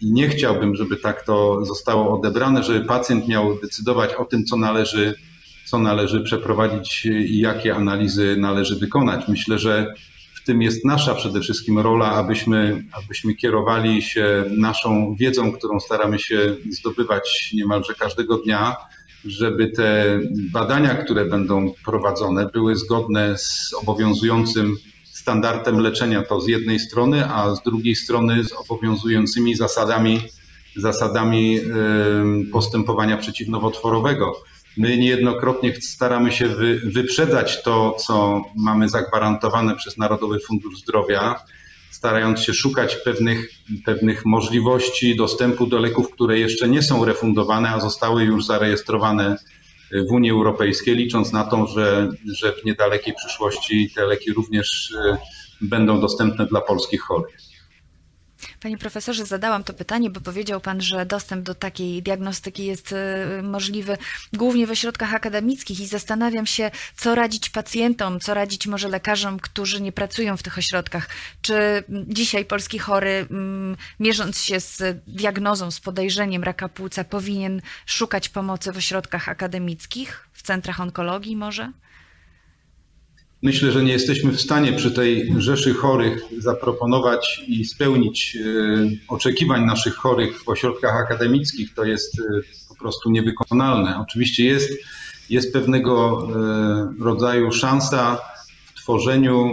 i 0.02 0.12
nie 0.12 0.30
chciałbym, 0.30 0.76
żeby 0.76 0.98
tak 0.98 1.26
to 1.26 1.66
zostało 1.66 2.20
odebrane, 2.20 2.63
żeby 2.63 2.86
pacjent 2.86 3.28
miał 3.28 3.60
decydować 3.60 4.13
o 4.13 4.26
tym, 4.26 4.46
co 4.46 4.58
należy 4.58 5.13
co 5.66 5.80
należy 5.80 6.22
przeprowadzić 6.22 7.06
i 7.06 7.39
jakie 7.39 7.76
analizy 7.76 8.36
należy 8.38 8.76
wykonać. 8.76 9.28
Myślę, 9.28 9.60
że 9.60 9.94
w 10.43 10.45
tym 10.45 10.62
jest 10.62 10.86
nasza 10.86 11.15
przede 11.15 11.41
wszystkim 11.41 11.79
rola, 11.79 12.12
abyśmy, 12.12 12.84
abyśmy 12.91 13.36
kierowali 13.36 14.01
się 14.01 14.43
naszą 14.58 15.15
wiedzą, 15.19 15.51
którą 15.51 15.79
staramy 15.79 16.19
się 16.19 16.56
zdobywać 16.69 17.51
niemalże 17.53 17.93
każdego 17.93 18.38
dnia, 18.38 18.75
żeby 19.25 19.67
te 19.67 20.19
badania, 20.51 20.95
które 20.95 21.25
będą 21.25 21.73
prowadzone, 21.86 22.49
były 22.53 22.75
zgodne 22.75 23.38
z 23.38 23.73
obowiązującym 23.73 24.77
standardem 25.03 25.79
leczenia, 25.79 26.23
to 26.23 26.41
z 26.41 26.47
jednej 26.47 26.79
strony, 26.79 27.25
a 27.29 27.56
z 27.56 27.63
drugiej 27.63 27.95
strony 27.95 28.43
z 28.43 28.53
obowiązującymi 28.53 29.56
zasadami, 29.56 30.21
zasadami 30.75 31.60
postępowania 32.51 33.17
przeciwnowotworowego. 33.17 34.43
My 34.77 34.97
niejednokrotnie 34.97 35.75
staramy 35.81 36.31
się 36.31 36.47
wy, 36.47 36.79
wyprzedać 36.83 37.63
to, 37.63 37.95
co 38.07 38.41
mamy 38.55 38.89
zagwarantowane 38.89 39.75
przez 39.75 39.97
Narodowy 39.97 40.39
Fundusz 40.39 40.79
Zdrowia, 40.79 41.43
starając 41.91 42.39
się 42.39 42.53
szukać 42.53 42.95
pewnych, 42.95 43.49
pewnych 43.86 44.25
możliwości 44.25 45.15
dostępu 45.15 45.67
do 45.67 45.79
leków, 45.79 46.12
które 46.12 46.39
jeszcze 46.39 46.67
nie 46.67 46.81
są 46.81 47.05
refundowane, 47.05 47.69
a 47.69 47.79
zostały 47.79 48.23
już 48.23 48.45
zarejestrowane 48.45 49.38
w 50.09 50.12
Unii 50.12 50.31
Europejskiej, 50.31 50.95
licząc 50.95 51.31
na 51.31 51.43
to, 51.43 51.67
że, 51.67 52.09
że 52.25 52.53
w 52.53 52.65
niedalekiej 52.65 53.13
przyszłości 53.13 53.91
te 53.95 54.05
leki 54.05 54.33
również 54.33 54.93
będą 55.62 56.01
dostępne 56.01 56.45
dla 56.45 56.62
polskich 56.62 57.01
chorych. 57.01 57.42
Panie 58.63 58.78
profesorze, 58.78 59.26
zadałam 59.26 59.63
to 59.63 59.73
pytanie, 59.73 60.10
bo 60.10 60.21
powiedział 60.21 60.62
Pan, 60.62 60.82
że 60.82 61.06
dostęp 61.06 61.43
do 61.43 61.56
takiej 61.56 62.04
diagnostyki 62.04 62.65
jest 62.65 62.91
y, 62.91 62.95
możliwy 63.43 63.97
głównie 64.34 64.67
w 64.67 64.71
ośrodkach 64.71 65.13
akademickich 65.13 65.80
i 65.80 65.88
zastanawiam 65.88 66.45
się, 66.45 66.71
co 66.95 67.15
radzić 67.15 67.49
pacjentom, 67.49 68.19
co 68.19 68.34
radzić 68.34 68.67
może 68.67 68.89
lekarzom, 68.89 69.39
którzy 69.39 69.82
nie 69.82 69.91
pracują 69.91 70.38
w 70.38 70.43
tych 70.43 70.58
ośrodkach. 70.58 71.10
Czy 71.41 71.84
dzisiaj 71.89 72.45
polski 72.45 72.80
chory, 72.80 73.28
mm, 73.32 73.78
mierząc 73.99 74.41
się 74.41 74.60
z 74.60 75.04
diagnozą, 75.08 75.71
z 75.71 75.80
podejrzeniem 75.80 76.43
raka 76.43 76.69
płuca, 76.69 77.04
powinien 77.04 77.62
szukać 77.86 78.30
pomocy 78.30 78.71
w 78.71 78.78
ośrodkach 78.78 79.30
akademickich, 79.30 80.30
w 80.34 80.43
centrach 80.43 80.80
onkologii 80.80 81.36
może? 81.36 81.71
Myślę, 83.43 83.71
że 83.71 83.84
nie 83.84 83.91
jesteśmy 83.91 84.32
w 84.32 84.41
stanie 84.41 84.73
przy 84.73 84.91
tej 84.91 85.34
rzeszy 85.38 85.73
chorych 85.73 86.23
zaproponować 86.38 87.43
i 87.47 87.65
spełnić 87.65 88.38
e, 88.38 88.43
oczekiwań 89.08 89.65
naszych 89.65 89.95
chorych 89.95 90.43
w 90.43 90.49
ośrodkach 90.49 90.95
akademickich. 90.95 91.73
To 91.73 91.84
jest 91.84 92.19
e, 92.19 92.23
po 92.69 92.75
prostu 92.75 93.10
niewykonalne. 93.10 93.99
Oczywiście 93.99 94.45
jest, 94.45 94.71
jest 95.29 95.53
pewnego 95.53 96.27
e, 96.99 97.03
rodzaju 97.03 97.51
szansa 97.51 98.17
w 98.65 98.73
tworzeniu 98.73 99.51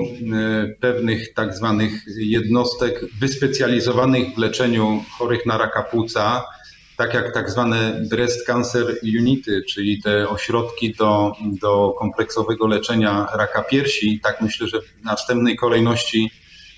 pewnych 0.81 1.35
tak 1.35 1.55
zwanych 1.55 2.05
jednostek 2.17 3.05
wyspecjalizowanych 3.21 4.35
w 4.35 4.39
leczeniu 4.39 5.05
chorych 5.19 5.47
na 5.47 5.59
raka 5.59 5.83
płuca 5.83 6.45
tak 7.01 7.15
jak 7.15 7.35
tak 7.35 7.51
zwane 7.51 8.03
breast 8.11 8.47
cancer 8.47 8.87
unity, 9.21 9.63
czyli 9.69 10.03
te 10.03 10.29
ośrodki 10.29 10.95
do, 10.95 11.33
do 11.61 11.95
kompleksowego 11.99 12.67
leczenia 12.67 13.27
raka 13.35 13.63
piersi, 13.63 14.21
tak 14.21 14.41
myślę, 14.41 14.69
że 14.69 14.81
w 14.81 15.05
następnej 15.05 15.57
kolejności 15.57 16.31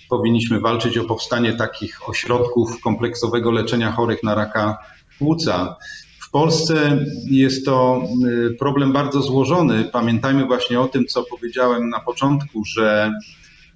powinniśmy 0.08 0.60
walczyć 0.60 0.98
o 0.98 1.04
powstanie 1.04 1.52
takich 1.52 2.08
ośrodków 2.08 2.80
kompleksowego 2.80 3.50
leczenia 3.50 3.92
chorych 3.92 4.22
na 4.22 4.34
raka 4.34 4.78
płuca. 5.18 5.76
W 6.20 6.30
Polsce 6.30 7.04
jest 7.30 7.64
to 7.64 8.02
y, 8.26 8.54
problem 8.58 8.92
bardzo 8.92 9.22
złożony. 9.22 9.84
Pamiętajmy 9.84 10.46
właśnie 10.46 10.80
o 10.80 10.88
tym, 10.88 11.06
co 11.06 11.22
powiedziałem 11.22 11.88
na 11.88 12.00
początku, 12.00 12.64
że 12.64 13.12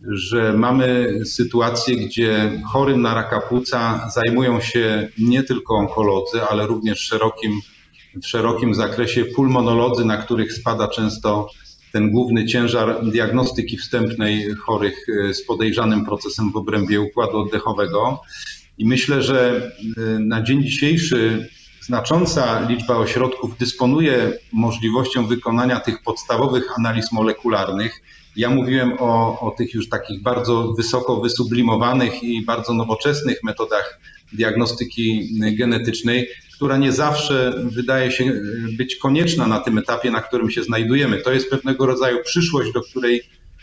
że 0.03 0.53
mamy 0.53 1.21
sytuację, 1.25 1.97
gdzie 1.97 2.63
chorym 2.73 3.03
na 3.03 3.15
raka 3.15 3.41
płuca 3.41 4.09
zajmują 4.15 4.61
się 4.61 5.09
nie 5.19 5.43
tylko 5.43 5.75
onkolodzy, 5.75 6.43
ale 6.43 6.67
również 6.67 7.01
szerokim, 7.01 7.61
w 8.23 8.27
szerokim 8.27 8.75
zakresie 8.75 9.25
pulmonolodzy, 9.25 10.05
na 10.05 10.17
których 10.17 10.53
spada 10.53 10.89
często 10.89 11.49
ten 11.93 12.11
główny 12.11 12.47
ciężar 12.47 13.11
diagnostyki 13.11 13.77
wstępnej 13.77 14.55
chorych 14.55 15.07
e, 15.09 15.35
z 15.35 15.47
podejrzanym 15.47 16.05
procesem 16.05 16.53
w 16.53 16.57
obrębie 16.57 17.01
układu 17.01 17.39
oddechowego. 17.39 18.21
I 18.79 18.87
myślę, 18.87 19.23
że 19.23 19.71
e, 19.97 20.19
na 20.19 20.43
dzień 20.43 20.63
dzisiejszy 20.63 21.49
znacząca 21.81 22.69
liczba 22.69 22.97
ośrodków 22.97 23.59
dysponuje 23.59 24.33
możliwością 24.53 25.27
wykonania 25.27 25.81
tych 25.81 26.03
podstawowych 26.03 26.79
analiz 26.79 27.13
molekularnych 27.13 28.03
ja 28.37 28.51
mówiłem 28.51 28.92
o, 28.99 29.40
o 29.40 29.51
tych 29.51 29.75
już 29.75 29.88
takich 29.88 30.22
bardzo 30.22 30.72
wysoko 30.72 31.20
wysublimowanych 31.20 32.22
i 32.22 32.44
bardzo 32.44 32.75
nowoczesnych 32.75 33.42
metodach 33.44 34.01
diagnostyki 34.33 35.29
genetycznej, 35.57 36.29
która 36.55 36.77
nie 36.77 36.92
zawsze 36.92 37.55
wydaje 37.64 38.11
się 38.11 38.40
być 38.79 38.96
konieczna 38.96 39.46
na 39.46 39.61
tym 39.61 39.79
etapie, 39.79 40.11
na 40.11 40.20
którym 40.20 40.51
się 40.51 40.62
znajdujemy. 40.62 41.18
To 41.18 41.33
jest 41.33 41.51
pewnego 41.51 41.87
rodzaju 41.87 42.18
przyszłość, 42.25 42.72
do 42.72 42.83
której 42.83 43.22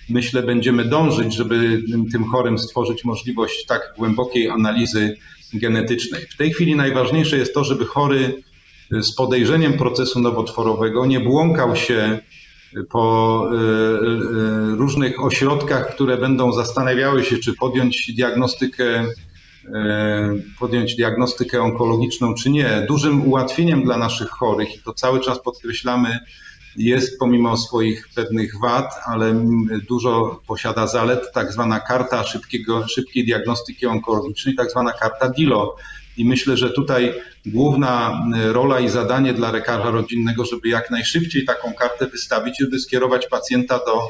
myślę 0.09 0.43
będziemy 0.43 0.86
dążyć, 0.86 1.36
żeby 1.36 1.83
tym 2.12 2.23
chorym 2.23 2.57
stworzyć 2.57 3.05
możliwość 3.05 3.65
tak 3.65 3.93
głębokiej 3.97 4.49
analizy 4.49 5.17
genetycznej. 5.53 6.21
W 6.29 6.38
tej 6.38 6.53
chwili 6.53 6.75
najważniejsze 6.75 7.38
jest 7.38 7.53
to, 7.53 7.63
żeby 7.63 7.86
chory 7.86 8.43
z 8.91 9.15
podejrzeniem 9.15 9.73
procesu 9.73 10.19
nowotworowego 10.19 11.05
nie 11.05 11.19
błąkał 11.19 11.75
się 11.75 12.19
po 12.89 13.49
e, 13.51 13.55
e, 13.55 14.75
różnych 14.75 15.23
ośrodkach, 15.23 15.95
które 15.95 16.17
będą 16.17 16.53
zastanawiały 16.53 17.23
się, 17.23 17.38
czy 17.38 17.53
podjąć 17.53 18.12
diagnostykę, 18.15 19.05
e, 19.73 20.33
podjąć 20.59 20.95
diagnostykę 20.95 21.62
onkologiczną, 21.62 22.33
czy 22.33 22.49
nie. 22.49 22.86
Dużym 22.88 23.27
ułatwieniem 23.27 23.83
dla 23.83 23.97
naszych 23.97 24.29
chorych, 24.29 24.75
i 24.75 24.79
to 24.79 24.93
cały 24.93 25.19
czas 25.19 25.39
podkreślamy, 25.39 26.19
jest 26.77 27.19
pomimo 27.19 27.57
swoich 27.57 28.09
pewnych 28.15 28.59
wad, 28.62 28.95
ale 29.05 29.45
dużo 29.89 30.41
posiada 30.47 30.88
zalet, 30.88 31.31
tak 31.33 31.51
zwana 31.51 31.79
karta 31.79 32.23
szybkiego, 32.23 32.88
szybkiej 32.88 33.25
diagnostyki 33.25 33.86
onkologicznej, 33.86 34.55
tak 34.55 34.71
zwana 34.71 34.91
karta 34.93 35.29
DILO. 35.29 35.75
I 36.17 36.26
myślę, 36.26 36.58
że 36.58 36.69
tutaj 36.69 37.13
główna 37.45 38.23
e, 38.36 38.54
rola 38.54 38.80
i 38.80 38.89
zadanie 38.89 39.34
dla 39.34 39.52
lekarza 39.52 39.91
rodzinnego, 39.91 40.45
żeby 40.45 40.69
jak 40.69 40.91
najszybciej 40.91 41.45
taką 41.45 41.73
kartę 41.73 42.08
wystawić, 42.08 42.56
żeby 42.60 42.80
skierować 42.80 43.28
pacjenta 43.28 43.78
do 43.78 44.10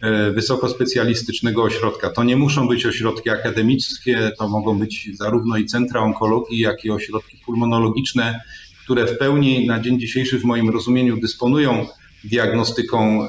e, 0.00 0.30
wysokospecjalistycznego 0.30 1.62
ośrodka. 1.62 2.10
To 2.10 2.24
nie 2.24 2.36
muszą 2.36 2.68
być 2.68 2.86
ośrodki 2.86 3.30
akademickie, 3.30 4.30
to 4.38 4.48
mogą 4.48 4.78
być 4.78 5.10
zarówno 5.16 5.56
i 5.56 5.66
centra 5.66 6.00
onkologii, 6.00 6.58
jak 6.58 6.84
i 6.84 6.90
ośrodki 6.90 7.38
pulmonologiczne, 7.46 8.40
które 8.84 9.06
w 9.06 9.18
pełni 9.18 9.66
na 9.66 9.80
dzień 9.80 10.00
dzisiejszy 10.00 10.38
w 10.38 10.44
moim 10.44 10.70
rozumieniu 10.70 11.16
dysponują 11.16 11.86
diagnostyką 12.24 13.28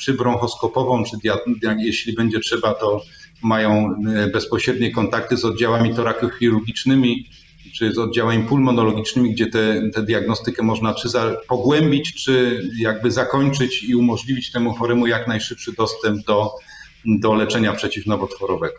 czy 0.00 0.14
bronchoskopową, 0.14 1.04
czy 1.04 1.16
jeśli 1.78 2.12
będzie 2.12 2.40
trzeba, 2.40 2.74
to 2.74 3.02
mają 3.42 3.94
bezpośrednie 4.32 4.90
kontakty 4.90 5.36
z 5.36 5.44
oddziałami 5.44 5.94
torakochirurgicznymi 5.94 7.28
czy 7.74 7.92
z 7.92 7.98
oddziałami 7.98 8.44
pulmonologicznymi, 8.44 9.32
gdzie 9.32 9.46
tę 9.94 10.02
diagnostykę 10.02 10.62
można 10.62 10.94
czy 10.94 11.08
za, 11.08 11.36
pogłębić, 11.48 12.24
czy 12.24 12.62
jakby 12.78 13.10
zakończyć 13.10 13.82
i 13.82 13.96
umożliwić 13.96 14.52
temu 14.52 14.74
choremu 14.74 15.06
jak 15.06 15.28
najszybszy 15.28 15.72
dostęp 15.72 16.26
do, 16.26 16.50
do 17.04 17.34
leczenia 17.34 17.72
przeciwnowotworowego. 17.72 18.78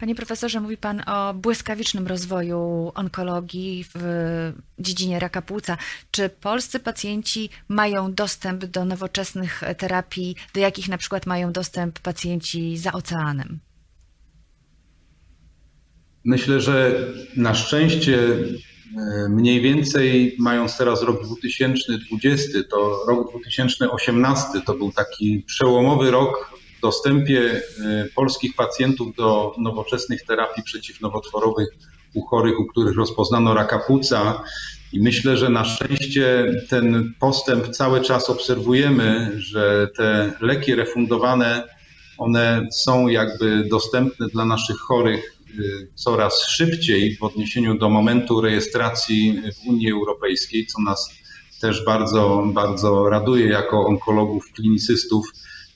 Panie 0.00 0.14
profesorze, 0.14 0.60
mówi 0.60 0.76
Pan 0.76 1.02
o 1.06 1.34
błyskawicznym 1.34 2.06
rozwoju 2.06 2.92
onkologii 2.94 3.84
w 3.94 4.52
dziedzinie 4.78 5.18
raka 5.18 5.42
płuca. 5.42 5.76
Czy 6.10 6.28
polscy 6.28 6.80
pacjenci 6.80 7.50
mają 7.68 8.14
dostęp 8.14 8.64
do 8.64 8.84
nowoczesnych 8.84 9.62
terapii, 9.78 10.36
do 10.54 10.60
jakich 10.60 10.88
na 10.88 10.98
przykład 10.98 11.26
mają 11.26 11.52
dostęp 11.52 11.98
pacjenci 11.98 12.78
za 12.78 12.92
oceanem? 12.92 13.58
Myślę, 16.24 16.60
że 16.60 17.06
na 17.36 17.54
szczęście 17.54 18.18
e, 18.18 19.28
mniej 19.28 19.60
więcej 19.60 20.36
mając 20.38 20.78
teraz 20.78 21.02
rok 21.02 21.24
2020, 21.24 22.58
to 22.70 23.04
rok 23.08 23.30
2018 23.30 24.60
to 24.66 24.74
był 24.74 24.92
taki 24.92 25.44
przełomowy 25.46 26.10
rok 26.10 26.59
dostępie 26.82 27.40
e, 27.40 27.60
polskich 28.14 28.54
pacjentów 28.54 29.16
do 29.16 29.54
nowoczesnych 29.58 30.24
terapii 30.24 30.62
przeciwnowotworowych 30.62 31.68
u 32.14 32.26
chorych, 32.26 32.60
u 32.60 32.66
których 32.66 32.96
rozpoznano 32.96 33.54
raka 33.54 33.78
płuca. 33.78 34.42
I 34.92 35.00
myślę, 35.00 35.36
że 35.36 35.48
na 35.48 35.64
szczęście 35.64 36.52
ten 36.68 37.14
postęp 37.20 37.68
cały 37.68 38.00
czas 38.00 38.30
obserwujemy, 38.30 39.32
że 39.36 39.88
te 39.96 40.32
leki 40.40 40.74
refundowane, 40.74 41.68
one 42.18 42.66
są 42.72 43.08
jakby 43.08 43.64
dostępne 43.70 44.26
dla 44.26 44.44
naszych 44.44 44.76
chorych 44.78 45.40
Y, 45.58 45.88
coraz 45.94 46.48
szybciej 46.48 47.16
w 47.16 47.22
odniesieniu 47.22 47.78
do 47.78 47.88
momentu 47.88 48.40
rejestracji 48.40 49.42
w 49.54 49.68
Unii 49.68 49.92
Europejskiej, 49.92 50.66
co 50.66 50.82
nas 50.82 51.10
też 51.60 51.84
bardzo, 51.84 52.44
bardzo 52.54 53.08
raduje 53.08 53.46
jako 53.46 53.86
onkologów, 53.86 54.52
klinicystów. 54.52 55.26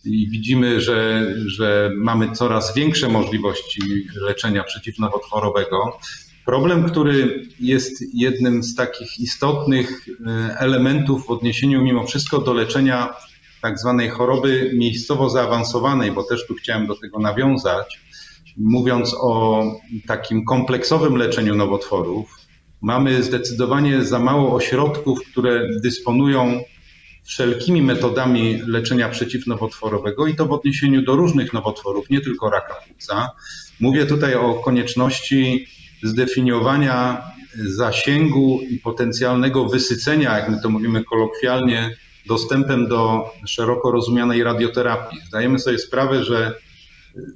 I 0.05 0.29
widzimy, 0.31 0.81
że, 0.81 1.27
że 1.47 1.91
mamy 1.97 2.33
coraz 2.33 2.75
większe 2.75 3.09
możliwości 3.09 3.81
leczenia 4.15 4.65
przeciwnowotworowego. 4.65 5.99
Problem, 6.47 6.85
który 6.85 7.47
jest 7.61 8.15
jednym 8.15 8.63
z 8.63 8.75
takich 8.75 9.21
istotnych 9.21 10.09
y, 10.09 10.15
elementów 10.59 11.27
w 11.27 11.31
odniesieniu 11.31 11.83
mimo 11.83 12.07
wszystko 12.07 12.39
do 12.39 12.53
leczenia 12.53 13.15
tak 13.63 13.79
zwanej 13.79 14.09
choroby 14.09 14.71
miejscowo 14.75 15.31
zaawansowanej, 15.31 16.13
bo 16.13 16.23
też 16.23 16.47
tu 16.47 16.55
chciałem 16.55 16.87
do 16.87 16.97
tego 16.97 17.19
nawiązać, 17.19 18.01
mówiąc 18.57 19.15
o 19.21 19.65
takim 20.07 20.45
kompleksowym 20.45 21.17
leczeniu 21.17 21.55
nowotworów, 21.55 22.39
mamy 22.81 23.23
zdecydowanie 23.23 24.05
za 24.05 24.19
mało 24.19 24.55
ośrodków, 24.55 25.19
które 25.33 25.69
dysponują 25.83 26.61
wszelkimi 27.25 27.83
metodami 27.83 28.63
leczenia 28.67 29.09
przeciwnowotworowego 29.09 30.27
i 30.27 30.35
to 30.37 30.47
w 30.47 30.53
odniesieniu 30.53 31.03
do 31.03 31.17
różnych 31.17 31.53
nowotworów, 31.53 32.11
nie 32.11 32.21
tylko 32.21 32.51
raka 32.51 32.75
płuca. 32.75 33.31
Mówię 33.81 34.07
tutaj 34.07 34.35
o 34.35 34.55
konieczności 34.55 35.67
zdefiniowania 36.03 37.23
zasięgu 37.57 38.61
i 38.71 38.79
potencjalnego 38.79 39.65
wysycenia, 39.65 40.39
jak 40.39 40.51
my 40.51 40.61
to 40.63 40.71
mówimy 40.71 41.05
kolokwialnie, 41.05 41.97
dostępem 42.27 42.89
do 42.89 43.31
szeroko 43.47 43.91
rozumianej 43.91 44.43
radioterapii. 44.43 45.21
Zdajemy 45.27 45.59
sobie 45.59 45.79
sprawę, 45.79 46.25
że 46.25 46.55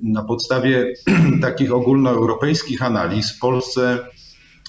na 0.03 0.25
podstawie 0.25 0.95
takich 1.43 1.73
ogólnoeuropejskich 1.73 2.83
analiz 2.83 3.33
w 3.33 3.39
Polsce 3.39 3.99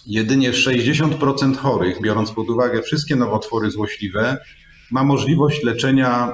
jedynie 0.06 0.52
60% 0.52 1.56
chorych, 1.58 2.02
biorąc 2.02 2.32
pod 2.32 2.50
uwagę 2.50 2.82
wszystkie 2.82 3.16
nowotwory 3.16 3.72
złośliwe, 3.72 4.38
ma 4.92 5.04
możliwość 5.04 5.64
leczenia 5.64 6.34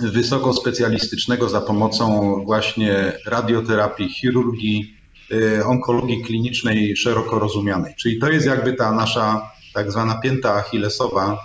wysokospecjalistycznego 0.00 1.48
za 1.48 1.60
pomocą 1.60 2.34
właśnie 2.44 3.12
radioterapii, 3.26 4.08
chirurgii, 4.08 4.96
y, 5.32 5.64
onkologii 5.64 6.22
klinicznej 6.22 6.96
szeroko 6.96 7.38
rozumianej. 7.38 7.94
Czyli 7.98 8.18
to 8.18 8.30
jest 8.30 8.46
jakby 8.46 8.72
ta 8.72 8.92
nasza 8.92 9.50
tak 9.74 9.92
zwana 9.92 10.14
pięta 10.14 10.54
achillesowa, 10.54 11.44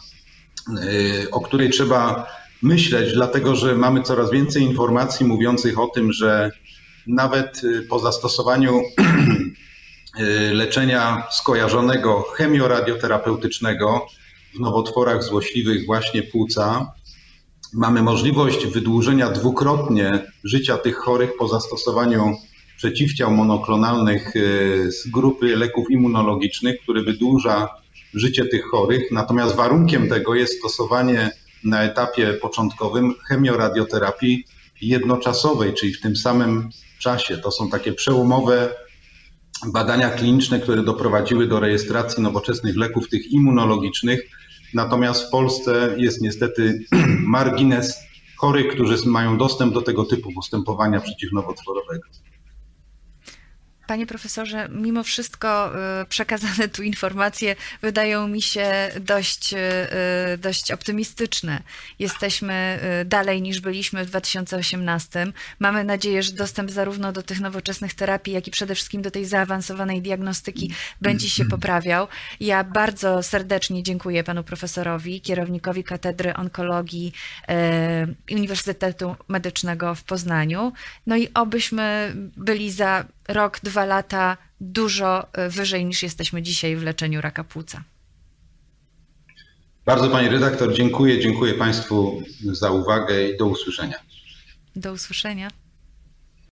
y, 0.69 1.32
o 1.32 1.41
której 1.41 1.69
trzeba 1.69 2.28
myśleć, 2.62 3.13
dlatego 3.13 3.56
że 3.56 3.76
mamy 3.76 4.04
coraz 4.04 4.32
więcej 4.32 4.63
informacji 4.63 5.26
mówiących 5.26 5.80
o 5.80 5.88
tym, 5.88 6.13
że 6.13 6.52
nawet 7.08 7.63
y, 7.63 7.82
po 7.82 8.00
zastosowaniu 8.00 8.82
leczenia 10.52 11.23
skojarzonego 11.32 12.21
chemioradioterapeutycznego 12.21 14.08
w 14.56 14.60
nowotworach 14.60 15.24
złośliwych 15.24 15.86
właśnie 15.86 16.24
płuca, 16.24 16.92
mamy 17.74 18.02
możliwość 18.02 18.68
wydłużenia 18.68 19.30
dwukrotnie 19.30 20.32
życia 20.44 20.78
tych 20.78 20.96
chorych 20.98 21.38
po 21.38 21.48
zastosowaniu 21.48 22.38
przeciwciał 22.78 23.32
monoklonalnych 23.32 24.36
y, 24.36 24.92
z 24.92 25.08
grupy 25.08 25.56
leków 25.56 25.92
immunologicznych, 25.92 26.80
który 26.82 27.04
wydłuża 27.04 27.70
życie 28.14 28.46
tych 28.46 28.66
chorych. 28.66 29.12
Natomiast 29.12 29.56
warunkiem 29.56 30.10
tego 30.10 30.36
jest 30.36 30.58
stosowanie 30.60 31.32
na 31.64 31.84
etapie 31.84 32.34
początkowym 32.34 33.14
chemioradioterapii 33.28 34.46
jednoczasowej, 34.82 35.74
czyli 35.74 35.94
w 35.94 36.02
tym 36.02 36.16
samym 36.16 36.70
czasie. 37.00 37.38
To 37.38 37.52
są 37.52 37.70
takie 37.70 37.94
przełomowe 37.94 38.76
badania 39.65 40.10
kliniczne, 40.10 40.60
które 40.60 40.84
doprowadziły 40.84 41.48
do 41.48 41.60
rejestracji 41.60 42.24
nowoczesnych 42.24 42.78
leków 42.78 43.10
tych 43.10 43.32
immunologicznych 43.32 44.30
Natomiast 44.74 45.28
w 45.28 45.30
Polsce 45.30 45.96
jest 45.98 46.22
niestety 46.22 46.86
margines 47.38 48.00
chorych, 48.38 48.74
którzy 48.74 49.10
mają 49.10 49.38
dostęp 49.38 49.74
do 49.74 49.82
tego 49.82 50.06
typu 50.06 50.34
postępowania 50.34 51.00
przeciwnowotworowego. 51.00 52.08
Panie 53.88 54.08
profesorze, 54.08 54.69
mimo 54.71 55.04
wszystko 55.04 55.71
y, 56.02 56.06
przekazane 56.06 56.67
tu 56.67 56.84
informacje 56.84 57.56
wydają 57.82 58.28
mi 58.28 58.41
się 58.41 58.91
dość, 59.00 59.54
y, 59.54 59.58
y, 60.34 60.38
dość 60.38 60.71
optymistyczne. 60.71 61.62
Jesteśmy 62.00 62.80
dalej 63.06 63.41
niż 63.41 63.60
byliśmy 63.60 64.06
w 64.06 64.08
2018. 64.08 65.28
Mamy 65.60 65.84
nadzieję, 65.84 66.23
że 66.23 66.32
dostęp 66.32 66.71
zarówno 66.71 67.12
do 67.12 67.23
tych 67.23 67.39
nowoczesnych 67.39 67.93
terapii, 67.93 68.34
jak 68.34 68.47
i 68.47 68.52
przede 68.52 68.76
wszystkim 68.76 69.02
do 69.02 69.12
tej 69.12 69.26
zaawansowanej 69.26 70.02
diagnostyki 70.02 70.71
będzie 71.02 71.30
się 71.30 71.45
poprawiał. 71.45 72.08
Ja 72.39 72.63
bardzo 72.63 73.23
serdecznie 73.23 73.84
dziękuję 73.84 74.23
panu 74.23 74.43
profesorowi, 74.43 75.21
kierownikowi 75.21 75.84
Katedry 75.84 76.34
Onkologii 76.34 77.13
Uniwersytetu 78.32 79.15
Medycznego 79.28 79.95
w 79.95 80.04
Poznaniu. 80.04 80.73
No 81.08 81.17
i 81.17 81.30
obyśmy 81.34 82.13
byli 82.38 82.71
za 82.71 83.06
rok, 83.28 83.60
dwa 83.63 83.86
lata 83.86 84.38
dużo 84.62 85.34
e, 85.34 85.50
wyżej 85.50 85.86
niż 85.86 86.04
jesteśmy 86.04 86.42
dzisiaj 86.42 86.76
w 86.76 86.84
leczeniu 86.84 87.22
raka 87.22 87.44
płuca. 87.44 87.84
Bardzo 89.86 90.10
Pani 90.10 90.30
redaktor, 90.30 90.74
dziękuję. 90.74 91.20
Dziękuję 91.20 91.54
Państwu 91.54 92.22
za 92.44 92.72
uwagę 92.72 93.30
i 93.30 93.38
do 93.38 93.46
usłyszenia. 93.46 93.96
Do 94.76 94.92
usłyszenia. 94.92 95.50